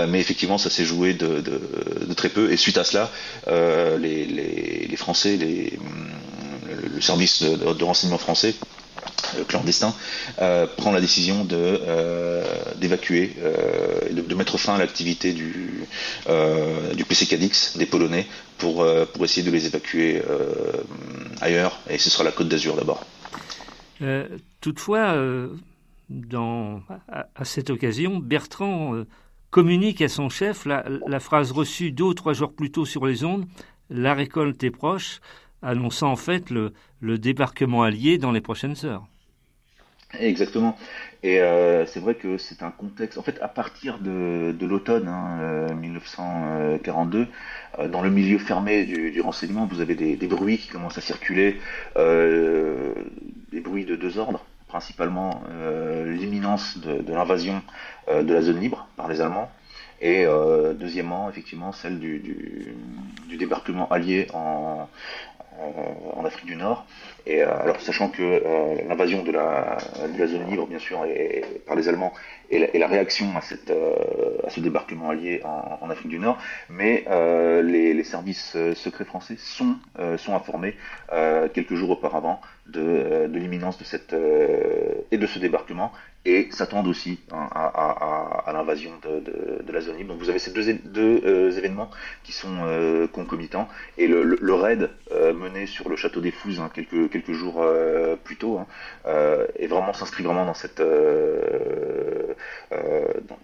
mais 0.07 0.20
effectivement, 0.20 0.57
ça 0.57 0.70
s'est 0.70 0.86
joué 0.86 1.14
de, 1.14 1.43
très 2.16 2.30
peu, 2.30 2.51
et 2.51 2.57
suite 2.57 2.78
à 2.78 2.84
cela, 2.84 3.09
euh, 3.47 3.97
les, 3.97 4.95
Français, 4.97 5.38
le 5.38 7.01
service 7.01 7.41
de, 7.43 7.84
renseignement 7.84 8.18
français 8.18 8.55
euh, 9.38 9.43
clandestin 9.43 9.93
euh, 10.41 10.66
prend 10.78 10.91
la 10.91 11.01
décision 11.01 11.43
de 11.43 11.82
d'évacuer 12.78 13.36
de, 14.11 14.36
mettre 14.36 14.57
fin 14.57 14.76
à 14.76 14.78
l'activité 14.78 15.34
du 15.34 15.86
du 16.95 17.05
PC 17.05 17.38
des 17.76 17.86
Polonais 17.86 18.28
pour 18.57 18.86
essayer 19.24 19.43
de 19.43 19.51
les 19.51 19.66
évacuer 19.66 20.22
ailleurs 21.41 21.80
et 21.89 21.97
ce 21.97 22.09
sera 22.09 22.24
la 22.24 22.32
Côte 22.32 22.47
d'Azur 22.47 22.76
d'abord. 22.76 23.03
Toutefois, 24.62 25.16
dans, 26.10 26.82
à, 27.08 27.46
cette 27.46 27.70
occasion, 27.70 28.18
Bertrand 28.18 29.04
communique 29.50 30.02
à 30.02 30.08
son 30.08 30.30
chef 30.30 30.66
la, 30.66 31.20
phrase 31.20 31.52
reçue 31.52 31.91
deux 31.91 32.06
ou 32.06 32.14
trois 32.14 32.34
jours 32.34 32.54
plus 32.54 32.72
tôt 32.72 32.86
sur 32.86 33.06
les 33.06 33.24
ondes 33.24 33.46
La 33.89 34.14
récolte 34.14 34.64
est 34.64 34.72
proche, 34.72 35.22
annonçant 35.62 36.12
en 36.12 36.16
fait 36.16 36.50
le, 36.50 36.74
le 37.00 37.18
débarquement 37.18 37.84
allié 37.84 38.18
dans 38.18 38.32
les 38.32 38.41
prochaines 38.41 38.76
heures. 38.84 39.08
Exactement. 40.20 40.78
Et 41.24 41.38
c'est 41.88 42.00
vrai 42.00 42.16
que 42.16 42.38
c'est 42.38 42.64
un 42.64 42.72
contexte. 42.72 43.18
En 43.18 43.24
fait, 43.24 43.41
à 43.41 43.48
partir 43.48 44.00
de, 44.00 44.54
l'automne 44.62 45.10
1942, 45.80 47.28
hein, 47.78 47.88
dans 47.88 48.02
le 48.02 48.10
milieu 48.10 48.38
fermé 48.38 48.86
du, 48.86 49.22
renseignement, 49.22 49.66
vous 49.66 49.82
avez 49.82 49.96
des, 49.96 50.28
bruits 50.28 50.58
qui 50.58 50.68
commencent 50.68 50.98
à 50.98 51.02
circuler, 51.02 51.60
des 53.54 53.62
bruits 53.62 53.86
de 53.86 53.95
deux 53.95 54.18
ordres 54.18 54.43
principalement 54.68 55.43
l'imminence 56.08 56.80
de, 56.80 57.14
l'invasion 57.14 57.62
de 58.12 58.34
la 58.34 58.41
zone 58.41 58.60
libre 58.60 58.88
par 58.97 59.08
les 59.08 59.22
Allemands, 59.22 59.51
et 60.01 60.26
deuxièmement, 60.74 61.30
effectivement, 61.30 61.72
celle 61.72 61.99
du, 61.99 62.74
débarquement 63.38 63.88
allié 63.89 64.28
en, 64.34 64.88
Afrique 66.26 66.45
du 66.45 66.56
Nord. 66.56 66.86
Et 67.26 67.41
euh, 67.41 67.62
alors, 67.62 67.80
sachant 67.82 68.10
que 68.10 68.22
euh, 68.22 68.76
l'invasion 68.88 69.24
de 69.24 69.32
la, 69.32 69.78
zone 70.28 70.49
libre, 70.49 70.68
bien 70.68 70.80
sûr, 70.80 71.04
est, 71.06 71.43
par 71.66 71.76
les 71.76 71.88
Allemands, 71.89 72.14
et 72.49 72.78
la, 72.78 72.88
réaction 72.88 73.28
à, 73.36 73.41
euh, 73.70 73.95
ce 74.47 74.60
débarquement 74.60 75.10
allié 75.10 75.41
en, 75.43 75.89
Afrique 75.89 76.10
du 76.10 76.20
Nord, 76.20 76.38
mais 76.70 77.06
les, 77.62 78.04
services 78.04 78.58
secrets 78.76 79.06
français 79.06 79.36
sont 79.38 79.78
informés 80.30 80.76
quelques 81.54 81.76
jours 81.76 81.91
auparavant 81.91 82.41
de, 82.68 83.28
de 83.28 83.39
l'imminence 83.39 83.78
de 83.78 83.84
cette 83.84 84.16
et 85.11 85.18
de 85.18 85.28
ce 85.28 85.39
débarquement 85.39 85.91
et 86.26 86.47
s'attendent 86.51 86.88
aussi 86.88 87.20
hein, 87.32 87.49
à, 87.51 88.51
l'invasion 88.53 88.91
de, 89.03 89.72
la 89.72 89.82
zone. 89.82 90.01
Donc 90.07 90.20
vous 90.20 90.30
avez 90.30 90.39
ces 90.39 90.51
deux, 90.51 91.22
euh, 91.26 91.51
événements 91.51 91.89
qui 92.24 92.32
sont 92.32 92.55
euh, 92.61 93.07
concomitants 93.07 93.68
et 93.97 94.07
le, 94.07 94.53
raid 94.53 94.89
euh, 95.11 95.34
mené 95.34 95.66
sur 95.66 95.89
le 95.89 95.95
château 95.95 96.22
des 96.22 96.32
Fouzes 96.32 96.59
hein, 96.59 96.70
quelques, 96.74 97.32
jours 97.32 97.66
plus 98.24 98.38
tôt 98.38 98.59
hein, 98.59 98.68
est 99.57 99.68
vraiment 99.68 99.93
s'inscrit 99.93 100.24
vraiment 100.24 100.45
dans 100.45 100.53
cette 100.53 100.82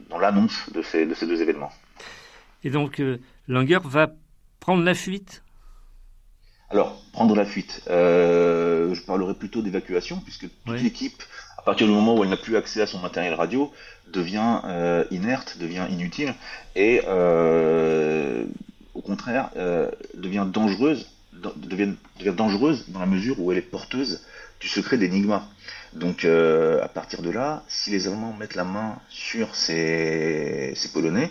dans, 0.10 0.20
l'annonce 0.20 0.72
de 0.72 0.80
de 0.80 1.14
ces 1.14 1.28
deux 1.28 1.42
événements. 1.42 1.72
Et 2.64 2.70
donc 2.70 3.02
Langer 3.48 3.80
va 3.84 4.12
prendre 4.60 4.84
la 4.84 4.94
fuite 4.94 5.44
alors, 6.72 7.02
prendre 7.14 7.36
la 7.36 7.46
fuite. 7.46 7.82
je 7.88 9.02
parlerai 9.06 9.34
plutôt 9.34 9.62
d'évacuation, 9.62 10.22
puisque 10.24 10.48
toute 10.66 10.82
l'équipe 10.82 11.24
à 11.60 11.62
partir 11.62 11.88
du 11.88 11.94
moment 11.94 12.16
où 12.16 12.24
elle 12.24 12.30
n'a 12.30 12.38
plus 12.38 12.56
accès 12.56 12.82
à 12.82 12.88
son 12.88 13.00
matériel 13.00 13.34
radio, 13.34 13.70
devient 14.08 14.62
euh, 14.64 15.04
inerte, 15.12 15.58
devient 15.60 15.88
inutile, 15.90 16.34
et 16.76 17.02
euh, 17.06 18.46
au 18.94 19.02
contraire 19.02 19.50
euh, 19.58 19.92
devient 20.14 20.48
dangereuse, 20.52 21.10
devient, 21.34 21.96
dangereuse 22.34 22.86
dans 22.88 23.02
la 23.02 23.06
mesure 23.06 23.42
où 23.42 23.52
elle 23.52 23.58
est 23.58 23.62
porteuse 23.62 24.24
du 24.62 24.70
secret 24.70 24.98
d'Enigma. 24.98 25.48
Donc 25.94 26.24
à 26.24 26.88
partir 26.88 27.22
de 27.22 27.30
là, 27.30 27.64
si 27.68 27.90
les 27.90 28.08
Allemands 28.08 28.34
mettent 28.40 28.56
la 28.56 28.64
main 28.64 28.98
sur 29.10 29.54
ces, 29.56 30.74
Polonais, 30.94 31.30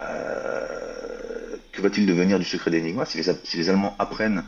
que 0.00 1.80
va-t-il 1.80 2.06
devenir 2.06 2.38
du 2.38 2.44
secret 2.44 2.70
d'Enigma 2.70 3.06
si 3.06 3.22
les 3.56 3.70
Allemands 3.70 3.96
apprennent 3.98 4.44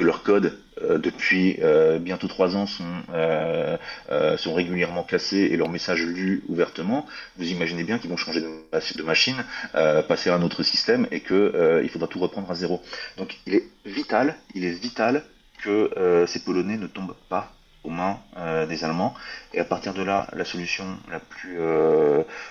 que 0.00 0.04
leurs 0.06 0.22
codes 0.22 0.58
euh, 0.80 0.96
depuis 0.96 1.58
euh, 1.60 1.98
bientôt 1.98 2.26
trois 2.26 2.56
ans 2.56 2.66
sont, 2.66 2.90
euh, 3.12 3.76
sont 4.38 4.54
régulièrement 4.54 5.02
cassés 5.02 5.50
et 5.52 5.56
leurs 5.58 5.68
messages 5.68 6.02
lus 6.02 6.42
ouvertement, 6.48 7.06
vous 7.36 7.50
imaginez 7.50 7.84
bien 7.84 7.98
qu'ils 7.98 8.08
vont 8.08 8.16
changer 8.16 8.40
de, 8.40 9.02
machine, 9.02 9.36
passer 10.08 10.30
à 10.30 10.34
un 10.34 10.42
autre 10.42 10.62
système 10.62 11.06
et 11.10 11.20
qu'il 11.20 11.88
faudra 11.90 12.08
tout 12.08 12.18
reprendre 12.18 12.50
à 12.50 12.54
zéro. 12.54 12.82
Donc 13.18 13.36
il 13.46 13.54
est 13.54 13.68
vital, 13.84 14.36
il 14.54 14.64
est 14.64 14.70
vital 14.70 15.22
que 15.62 16.24
ces 16.26 16.40
Polonais 16.40 16.78
ne 16.78 16.86
tombent 16.86 17.16
pas 17.28 17.52
aux 17.84 17.90
mains 17.90 18.20
des 18.68 18.84
Allemands. 18.84 19.14
Et 19.52 19.60
à 19.60 19.64
partir 19.64 19.92
de 19.92 20.02
là, 20.02 20.28
la 20.32 20.44
solution 20.44 20.84
la 21.10 21.20
plus, 21.20 21.58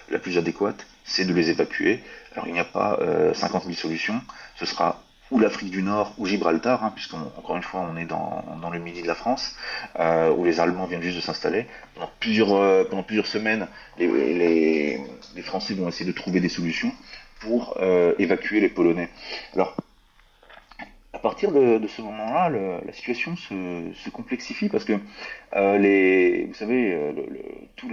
la 0.09 0.19
plus 0.19 0.37
adéquate, 0.37 0.85
c'est 1.03 1.25
de 1.25 1.33
les 1.33 1.49
évacuer. 1.49 2.03
Alors 2.33 2.47
il 2.47 2.53
n'y 2.53 2.59
a 2.59 2.65
pas 2.65 2.99
50 3.33 3.63
000 3.63 3.75
solutions, 3.75 4.21
ce 4.57 4.65
sera 4.65 5.01
ou 5.31 5.39
l'Afrique 5.39 5.69
du 5.69 5.83
Nord 5.83 6.13
ou 6.17 6.25
Gibraltar, 6.25 6.83
hein, 6.83 6.91
puisqu'encore 6.95 7.55
une 7.55 7.63
fois 7.63 7.81
on 7.81 7.97
est 7.97 8.05
dans, 8.05 8.43
le 8.71 8.79
midi 8.79 9.01
de 9.01 9.07
la 9.07 9.15
France, 9.15 9.55
euh, 9.99 10.31
où 10.31 10.45
les 10.45 10.59
Allemands 10.59 10.85
viennent 10.85 11.01
juste 11.01 11.17
de 11.17 11.21
s'installer. 11.21 11.65
Pendant 11.95 12.09
plusieurs, 12.19 12.53
euh, 12.53 12.83
semaines, 13.23 13.67
les, 13.97 14.99
Français 15.43 15.73
vont 15.73 15.87
essayer 15.87 16.05
de 16.05 16.15
trouver 16.15 16.39
des 16.39 16.49
solutions 16.49 16.91
pour 17.39 17.77
euh, 17.79 18.13
évacuer 18.19 18.59
les 18.59 18.69
Polonais. 18.69 19.09
Alors, 19.53 19.75
à 21.13 21.19
partir 21.19 21.51
de, 21.51 21.87
ce 21.87 22.01
moment-là, 22.01 22.49
la 22.49 22.93
situation 22.93 23.35
se, 23.35 24.09
complexifie 24.11 24.69
parce 24.69 24.85
que 24.85 24.93
vous 24.93 26.53
savez, 26.53 27.13
tout 27.75 27.89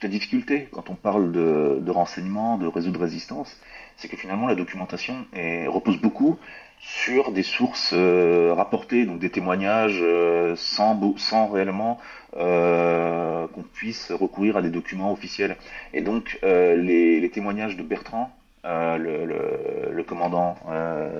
toute 0.00 0.04
la 0.04 0.08
difficulté 0.08 0.68
quand 0.72 0.88
on 0.88 0.94
parle 0.94 1.30
de, 1.30 1.78
de 1.80 1.90
renseignement, 1.90 2.56
de 2.56 2.66
réseau 2.66 2.90
de 2.90 2.98
résistance, 2.98 3.60
c'est 4.00 4.08
que 4.08 4.16
finalement 4.16 4.48
la 4.48 4.54
documentation 4.54 5.26
repose 5.68 5.98
beaucoup 5.98 6.38
sur 6.80 7.30
des 7.32 7.42
sources 7.42 7.92
euh, 7.92 8.54
rapportées, 8.54 9.04
donc 9.04 9.18
des 9.18 9.30
témoignages 9.30 10.00
euh, 10.00 10.54
sans, 10.56 10.98
sans 11.18 11.48
réellement 11.48 11.98
euh, 12.36 13.46
qu'on 13.48 13.62
puisse 13.62 14.10
recourir 14.10 14.56
à 14.56 14.62
des 14.62 14.70
documents 14.70 15.12
officiels. 15.12 15.56
Et 15.92 16.00
donc 16.00 16.38
les, 16.42 17.30
témoignages 17.32 17.76
de 17.76 17.82
Bertrand, 17.82 18.30
le, 18.64 20.02
commandant 20.02 20.56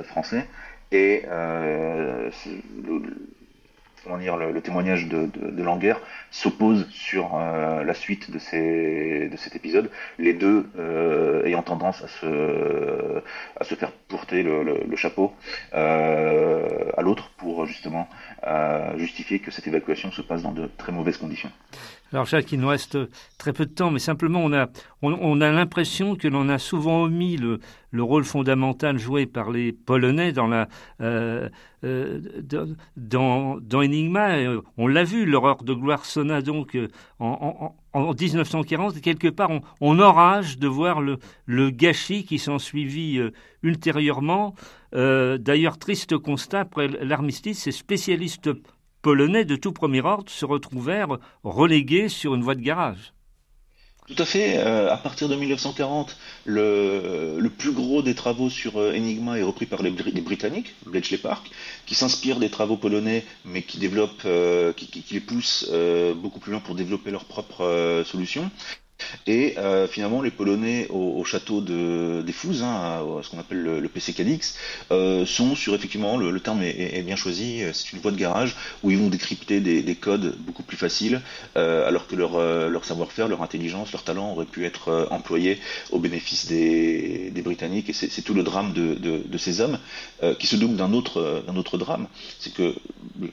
français, 0.05 0.47
et 0.93 1.22
comment 4.05 4.18
dire, 4.18 4.36
le, 4.36 4.61
témoignage 4.61 5.09
de, 5.09 5.26
de, 5.26 5.94
s'oppose 6.30 6.88
sur 6.90 7.34
euh, 7.34 7.84
la 7.84 7.94
suite 7.94 8.30
de, 8.30 8.38
ces, 8.38 9.28
de 9.28 9.36
cet 9.36 9.57
épisode, 9.57 9.90
les 10.18 10.32
deux 10.32 10.68
euh, 10.78 11.44
ayant 11.44 11.62
tendance 11.62 12.03
à 12.03 12.09
se, 12.09 13.74
faire 13.74 13.92
porter 14.09 14.42
le, 14.42 14.62
le, 14.62 14.96
chapeau 14.96 15.32
euh, 15.74 16.90
à 16.96 17.03
l'autre 17.03 17.30
pour 17.36 17.66
justement 17.66 18.09
justifier 18.96 19.38
que 19.38 19.51
cette 19.51 19.66
évacuation 19.66 20.11
se 20.11 20.22
passe 20.22 20.42
dans 20.42 20.53
de 20.53 20.68
très 20.78 20.92
mauvaises 20.92 21.16
conditions. 21.16 21.51
Alors 22.12 22.26
Jacques, 22.26 22.50
il 22.50 22.58
nous 22.58 22.66
reste 22.66 22.98
très 23.38 23.52
peu 23.52 23.66
de 23.66 23.72
temps, 23.72 23.92
mais 23.92 24.00
simplement 24.00 24.40
on 24.40 24.52
a, 24.52 24.66
on, 25.02 25.40
a 25.40 25.50
l'impression 25.52 26.16
que 26.16 26.26
l'on 26.26 26.48
a 26.48 26.58
souvent 26.58 27.04
omis 27.04 27.36
le, 27.36 27.61
le, 27.92 28.02
rôle 28.02 28.24
fondamental 28.24 28.98
joué 28.98 29.26
par 29.26 29.52
les 29.52 29.70
Polonais 29.70 30.32
dans, 30.32 30.48
la, 30.48 30.66
euh, 31.00 31.48
euh, 31.84 32.20
dans, 32.96 33.58
dans, 33.61 33.78
Enigma. 33.78 34.38
On 34.76 34.88
l'a 34.88 35.04
vu, 35.04 35.24
l'horreur 35.24 35.62
de 35.62 35.72
gloire 35.72 36.04
sonna 36.04 36.42
donc 36.42 36.74
euh, 36.74 36.88
en, 37.20 37.76
en, 37.92 38.00
en 38.00 38.12
1940. 38.12 38.96
Et 38.96 39.00
quelque 39.00 39.28
part, 39.28 39.50
on, 39.50 39.62
on, 39.80 40.00
enrage 40.00 40.58
de 40.58 40.66
voir 40.66 41.00
le, 41.00 41.18
le 41.46 41.70
gâchis 41.70 42.24
qui 42.24 42.40
s'en 42.40 42.58
suivit 42.58 43.20
ultérieurement. 43.62 44.56
D'ailleurs, 44.92 45.78
triste 45.78 46.18
constat, 46.18 46.61
après 46.61 46.88
l'armistice, 46.88 47.62
ces 47.62 47.72
spécialistes 47.72 48.50
polonais 49.03 49.44
de 49.44 49.57
tout 49.57 49.72
premier 49.72 50.01
ordre 50.03 50.30
se 50.30 50.44
retrouvèrent 50.44 51.18
relégués 51.42 52.09
sur 52.09 52.34
une 52.34 52.42
voie 52.42 52.55
de 52.55 52.61
garage. 52.61 53.12
Tout 54.11 54.20
à 54.20 54.26
fait. 54.26 54.59
Euh, 54.59 54.92
à 54.92 54.96
partir 54.96 55.28
de 55.28 55.36
1940, 55.36 56.16
le, 56.44 57.48
plus 57.48 57.72
gros 57.72 58.03
des 58.03 58.16
travaux 58.16 58.51
sur 58.51 58.76
euh, 58.76 58.92
Enigma 58.92 59.38
est 59.38 59.42
repris 59.42 59.66
par 59.66 59.82
les, 59.82 59.90
Britanniques, 59.90 60.74
Bletchley 60.84 61.18
Park, 61.18 61.48
qui 61.86 61.94
s'inspirent 61.94 62.40
des 62.40 62.51
travaux 62.51 62.76
polonais, 62.76 63.24
mais 63.44 63.62
qui 63.62 63.78
euh, 64.24 64.72
qui, 64.72 65.05
les 65.12 65.20
poussent 65.20 65.70
beaucoup 66.16 66.40
plus 66.40 66.51
loin 66.51 66.61
pour 66.61 66.74
développer 66.74 67.12
leurs 67.12 67.24
propres 67.24 68.03
solutions. 68.05 68.51
Et 69.26 69.55
euh, 69.59 69.86
finalement, 69.86 70.22
les 70.22 70.30
Polonais 70.30 70.86
au, 70.90 71.24
château 71.24 71.61
de, 71.61 72.22
des 72.22 72.32
Fouzes, 72.32 72.62
hein, 72.62 73.03
ce 73.22 73.30
qu'on 73.30 73.38
appelle 73.38 73.62
le, 73.62 73.88
PC 73.88 74.12
Cadix, 74.12 74.57
euh, 74.90 75.26
sont 75.26 75.55
sur 75.55 75.74
effectivement, 75.74 76.16
le, 76.16 76.40
terme 76.40 76.62
est, 76.62 77.03
bien 77.03 77.16
choisi, 77.16 77.62
euh, 77.62 77.72
c'est 77.72 77.92
une 77.92 78.01
voie 78.01 78.11
de 78.11 78.16
garage 78.16 78.57
où 78.82 78.90
ils 78.90 78.98
vont 78.98 79.09
décrypter 79.09 79.61
des, 79.61 79.94
codes 79.94 80.34
beaucoup 80.38 80.62
plus 80.62 80.76
faciles, 80.76 81.20
alors 81.55 82.07
que 82.07 82.16
leur, 82.16 82.38
leur 82.70 82.84
savoir-faire, 82.84 83.28
leur 83.28 83.42
intelligence, 83.42 83.92
leur 83.92 84.03
talent 84.03 84.32
auraient 84.32 84.46
pu 84.46 84.64
être 84.64 85.09
employés 85.11 85.59
au 85.90 85.98
bénéfice 85.98 86.46
des, 86.46 87.32
Britanniques. 87.44 87.90
Et 87.90 87.92
c'est 87.92 88.22
tout 88.22 88.34
le 88.34 88.42
drame 88.42 88.72
de, 88.72 89.38
ces 89.38 89.61
hommes 89.61 89.78
qui 90.38 90.46
se 90.46 90.57
double 90.57 90.76
d'un 90.76 90.92
autre 90.92 91.78
drame. 91.78 92.07
C'est 92.38 92.55
que 92.55 92.74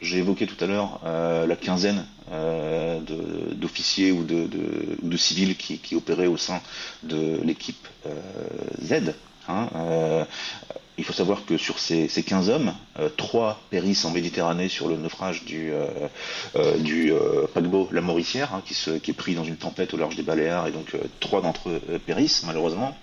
j'ai 0.01 0.18
évoqué 0.18 0.45
tout 0.47 0.61
à 0.63 0.68
l'heure 0.68 0.99
la 1.03 1.55
quinzaine 1.55 2.05
d'officiers 2.30 4.11
ou 4.11 4.23
de, 4.23 4.47
de 5.01 5.17
civils 5.17 5.55
qui, 5.55 5.95
opérait 5.95 6.28
au 6.28 6.38
sein 6.38 6.61
de 7.03 7.39
l'équipe 7.43 7.88
euh, 8.05 8.13
Z. 8.82 9.13
Hein, 9.47 9.69
euh, 9.75 10.25
il 10.98 11.04
faut 11.04 11.14
savoir 11.14 11.45
que 11.45 11.58
sur 11.58 11.78
ces, 11.80 12.08
ces 12.08 12.24
15 12.24 12.50
hommes, 12.50 12.74
euh, 13.00 13.10
trois 13.16 13.62
périssent 13.70 14.06
en 14.06 14.12
Méditerranée 14.12 14.68
sur 14.68 14.88
le 14.88 14.98
naufrage 14.98 15.43
du, 15.45 15.72
euh, 15.72 15.86
euh, 16.56 16.78
du 16.78 17.14
paquebot 17.54 17.89
La 17.91 18.02
Mauricière, 18.02 18.54
hein, 18.54 18.64
qui, 18.66 19.12
est 19.12 19.14
pris 19.14 19.36
dans 19.36 19.43
une 19.43 19.58
tempête 19.58 19.93
au 19.93 19.98
large 19.98 20.16
des 20.16 20.24
Baléares, 20.24 20.68
et 20.68 20.72
donc 20.72 20.93
trois 21.20 21.41
d'entre 21.41 21.70
eux 21.70 21.82
périssent 22.06 22.43
malheureusement. 22.45 22.98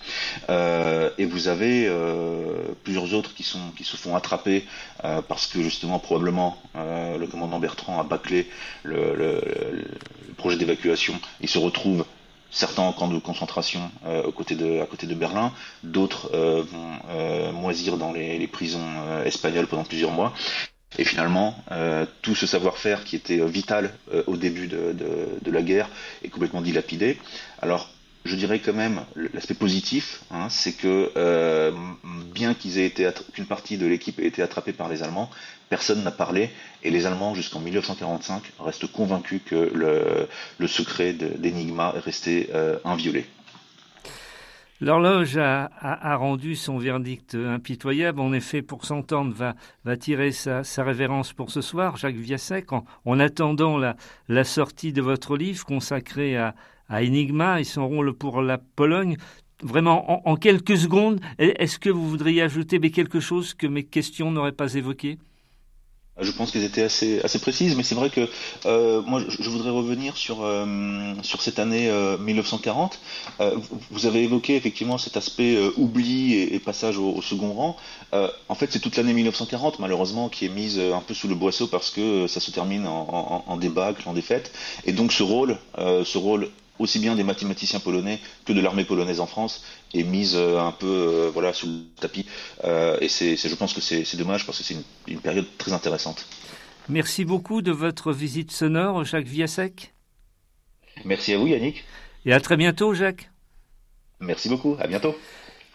et 0.49 1.25
vous 1.25 1.49
avez 1.49 1.91
plusieurs 2.83 3.15
autres 3.15 3.35
qui, 3.35 3.43
se 3.45 3.97
font 3.97 4.17
attraper 4.17 4.65
parce 5.29 5.47
que 5.47 5.63
justement 5.63 5.99
probablement 5.99 6.59
le 6.75 7.27
commandant 7.27 7.59
Bertrand 7.59 8.01
a 8.01 8.05
bâclé 8.05 8.49
le, 8.83 9.41
projet 10.37 10.57
d'évacuation. 10.57 11.15
Il 11.41 11.49
se 11.49 11.59
retrouve 11.59 12.05
certains 12.55 12.83
en 12.83 12.93
camp 12.93 13.09
de 13.09 13.19
concentration 13.19 13.91
euh, 14.07 14.23
de, 14.23 14.81
à 14.81 14.87
côté 14.87 15.07
de 15.07 15.15
Berlin, 15.15 15.53
d'autres 15.83 16.31
euh, 16.33 16.63
vont 16.63 16.93
euh, 17.11 17.53
moisir 17.53 17.97
dans 17.99 18.13
les, 18.13 18.39
les 18.39 18.47
prisons 18.47 18.87
euh, 19.09 19.25
espagnoles 19.25 19.67
pendant 19.67 19.85
plusieurs 19.85 20.13
mois. 20.13 20.33
Et 20.97 21.05
finalement, 21.05 21.57
euh, 21.73 22.07
tout 22.23 22.37
ce 22.37 22.47
savoir-faire 22.47 23.03
qui 23.03 23.17
était 23.17 23.45
vital 23.45 23.93
au 24.29 24.37
début 24.37 24.69
de, 24.69 24.93
de, 24.93 25.39
de, 25.43 25.51
la 25.51 25.61
guerre 25.61 25.89
est 26.23 26.29
complètement 26.29 26.61
dilapidé. 26.63 27.19
Alors, 27.61 27.91
je 28.25 28.37
dirais 28.37 28.59
quand 28.59 28.73
même 28.73 29.03
l'aspect 29.35 29.55
positif, 29.55 30.23
hein, 30.31 30.49
c'est 30.49 30.73
que 30.73 31.13
euh, 31.17 31.73
bien 32.33 32.55
qu'une 32.55 33.47
partie 33.47 33.77
de 33.77 33.87
l'équipe 33.87 34.19
ait 34.19 34.27
été 34.27 34.43
attrapée 34.43 34.73
par 34.73 34.89
les 34.89 35.03
Allemands, 35.03 35.31
personne 35.69 36.03
n'a 36.03 36.11
parlé 36.11 36.51
et 36.83 36.91
les 36.91 37.05
Allemands 37.07 37.35
jusqu'en 37.35 37.61
1945 37.61 38.43
restent 38.61 38.91
convaincus 38.91 39.43
que 39.45 39.71
le, 40.59 40.67
secret 40.67 41.13
d'Enigma 41.13 41.93
est 41.97 42.01
resté 42.01 42.51
euh, 42.55 42.79
inviolé. 42.85 43.27
L'horloge 44.81 45.37
a, 45.39 46.17
rendu 46.17 46.57
son 46.57 46.79
verdict 46.79 47.37
impitoyable. 47.37 48.21
En 48.21 48.33
effet, 48.33 48.61
pour 48.61 48.85
s'entendre, 48.85 49.33
va, 49.85 49.97
tirer 49.97 50.33
sa, 50.33 50.63
révérence 50.79 51.33
pour 51.33 51.51
ce 51.51 51.61
soir, 51.61 51.97
Jacques 51.97 52.17
Viasek, 52.17 52.73
en, 52.73 52.85
en 53.05 53.21
attendant 53.21 53.79
la, 53.79 54.45
sortie 54.45 54.93
de 54.93 55.01
votre 55.01 55.37
livre 55.37 55.65
consacré 55.65 56.37
à, 56.37 56.55
à 56.89 57.03
Enigma 57.03 57.61
et 57.61 57.65
son 57.65 57.89
rôle 57.89 58.13
pour 58.15 58.43
la 58.43 58.59
Pologne. 58.59 59.17
Vraiment, 59.63 60.29
en, 60.29 60.37
quelques 60.37 60.77
secondes, 60.77 61.21
est-ce 61.39 61.79
que 61.79 61.89
vous 61.89 62.09
voudriez 62.09 62.43
ajouter 62.43 62.79
quelque 62.91 63.21
chose 63.21 63.55
que 63.55 63.67
mes 63.67 63.85
questions 63.85 64.31
n'auraient 64.31 64.53
pas 64.53 64.75
évoqué? 64.75 65.19
Je 66.21 66.31
pense 66.31 66.53
qu'elles 66.53 66.63
étaient 66.63 66.83
assez, 66.83 67.21
assez 67.23 67.41
précises, 67.41 67.75
mais 67.77 67.83
c'est 67.83 67.97
vrai 67.97 68.09
que 68.09 68.29
euh, 68.67 69.03
moi 69.03 69.21
je, 69.27 69.51
voudrais 69.51 69.71
revenir 69.71 70.17
sur, 70.17 70.45
euh, 70.45 71.13
sur 71.23 71.43
cette 71.43 71.59
année 71.59 71.91
euh, 71.91 72.17
1940. 72.19 73.01
Euh, 73.41 73.57
vous 73.91 74.07
avez 74.07 74.23
évoqué 74.23 74.55
effectivement 74.55 74.97
cet 74.97 75.17
aspect 75.17 75.59
oubli 75.77 76.35
et, 76.35 76.61
passage 76.61 76.99
au, 76.99 77.21
second 77.21 77.53
rang. 77.53 77.77
En 78.49 78.55
fait, 78.55 78.71
c'est 78.71 78.79
toute 78.79 78.97
l'année 78.97 79.13
1940 79.13 79.81
malheureusement 79.81 80.29
qui 80.29 80.47
est 80.47 80.51
mise 80.51 80.79
un 80.79 81.01
peu 81.01 81.15
sous 81.15 81.27
le 81.27 81.35
boisseau 81.35 81.67
parce 81.67 81.91
que 81.91 82.29
ça 82.29 82.39
se 82.39 82.53
termine 82.53 82.87
en, 82.87 83.45
en, 83.49 83.53
en 83.53 83.61
en 84.07 84.13
défaite. 84.13 84.53
Et 84.85 84.93
donc 84.93 85.13
ce 85.13 85.25
rôle, 85.25 85.59
ce 85.77 86.17
rôle 86.17 86.49
aussi 86.79 86.99
bien 86.99 87.15
des 87.15 87.25
mathématiciens 87.25 87.81
polonais 87.81 88.21
que 88.45 88.53
de 88.53 88.61
l'armée 88.61 88.85
polonaise 88.85 89.21
en 89.21 89.27
France 89.27 89.65
est 89.93 90.03
mise 90.03 90.35
euh, 90.37 90.59
un 90.59 90.73
peu 90.73 90.87
euh, 90.87 91.31
voilà 91.33 91.53
sous 91.53 91.67
le 91.67 91.85
tapis 92.01 92.27
euh, 92.65 92.99
et 93.01 93.09
c'est 93.09 93.37
je 93.37 93.55
pense 93.55 93.73
que 93.73 93.81
c'est 93.81 94.17
dommage 94.17 94.47
parce 94.47 94.59
que 94.59 94.65
c'est 94.65 94.75
une, 94.75 94.83
une, 95.07 95.21
période 95.21 95.47
très 95.59 95.73
intéressante. 95.73 96.27
Merci 96.89 97.25
beaucoup 97.25 97.63
de 97.63 97.71
votre 97.71 98.13
visite 98.13 98.51
sonore 98.51 99.05
Jacques 99.05 99.27
Viasek. 99.27 99.95
Merci 101.05 101.33
à 101.33 101.39
vous 101.39 101.47
Yannick. 101.47 101.85
Et 102.27 102.33
à 102.33 102.41
très 102.41 102.57
bientôt 102.57 102.95
Jacques. 102.95 103.31
Merci 104.21 104.49
beaucoup, 104.49 104.77
à 104.79 104.87
bientôt. 104.87 105.15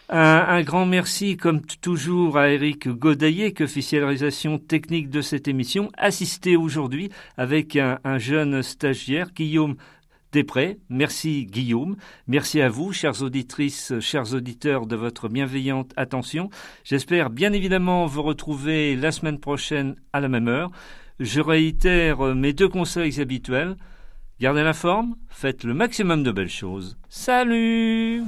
Un, 0.08 0.44
un, 0.48 0.62
grand 0.62 0.86
merci, 0.86 1.36
comme 1.36 1.60
toujours, 1.60 2.36
à 2.36 2.48
Eric 2.50 2.88
Godaillet, 2.88 3.62
officialisation 3.62 4.58
technique 4.58 5.08
de 5.08 5.20
cette 5.22 5.46
émission, 5.46 5.92
assisté 5.96 6.56
aujourd'hui 6.56 7.10
avec 7.36 7.76
un, 7.76 8.00
un 8.02 8.18
jeune 8.18 8.60
stagiaire, 8.64 9.30
Guillaume 9.32 9.76
Després. 10.32 10.78
Merci 10.88 11.46
Guillaume. 11.46 11.96
Merci 12.26 12.60
à 12.60 12.68
vous, 12.68 12.92
chères 12.92 13.22
auditrices, 13.22 13.98
chers 14.00 14.32
auditeurs, 14.32 14.86
de 14.86 14.96
votre 14.96 15.28
bienveillante 15.28 15.92
attention. 15.96 16.50
J'espère 16.84 17.30
bien 17.30 17.52
évidemment 17.52 18.06
vous 18.06 18.22
retrouver 18.22 18.96
la 18.96 19.10
semaine 19.12 19.40
prochaine 19.40 19.96
à 20.12 20.20
la 20.20 20.28
même 20.28 20.48
heure. 20.48 20.70
Je 21.18 21.40
réitère 21.40 22.34
mes 22.34 22.52
deux 22.52 22.68
conseils 22.68 23.20
habituels. 23.20 23.76
Gardez 24.40 24.62
la 24.62 24.72
forme, 24.72 25.16
faites 25.28 25.64
le 25.64 25.74
maximum 25.74 26.22
de 26.22 26.32
belles 26.32 26.48
choses. 26.48 26.96
Salut 27.08 28.22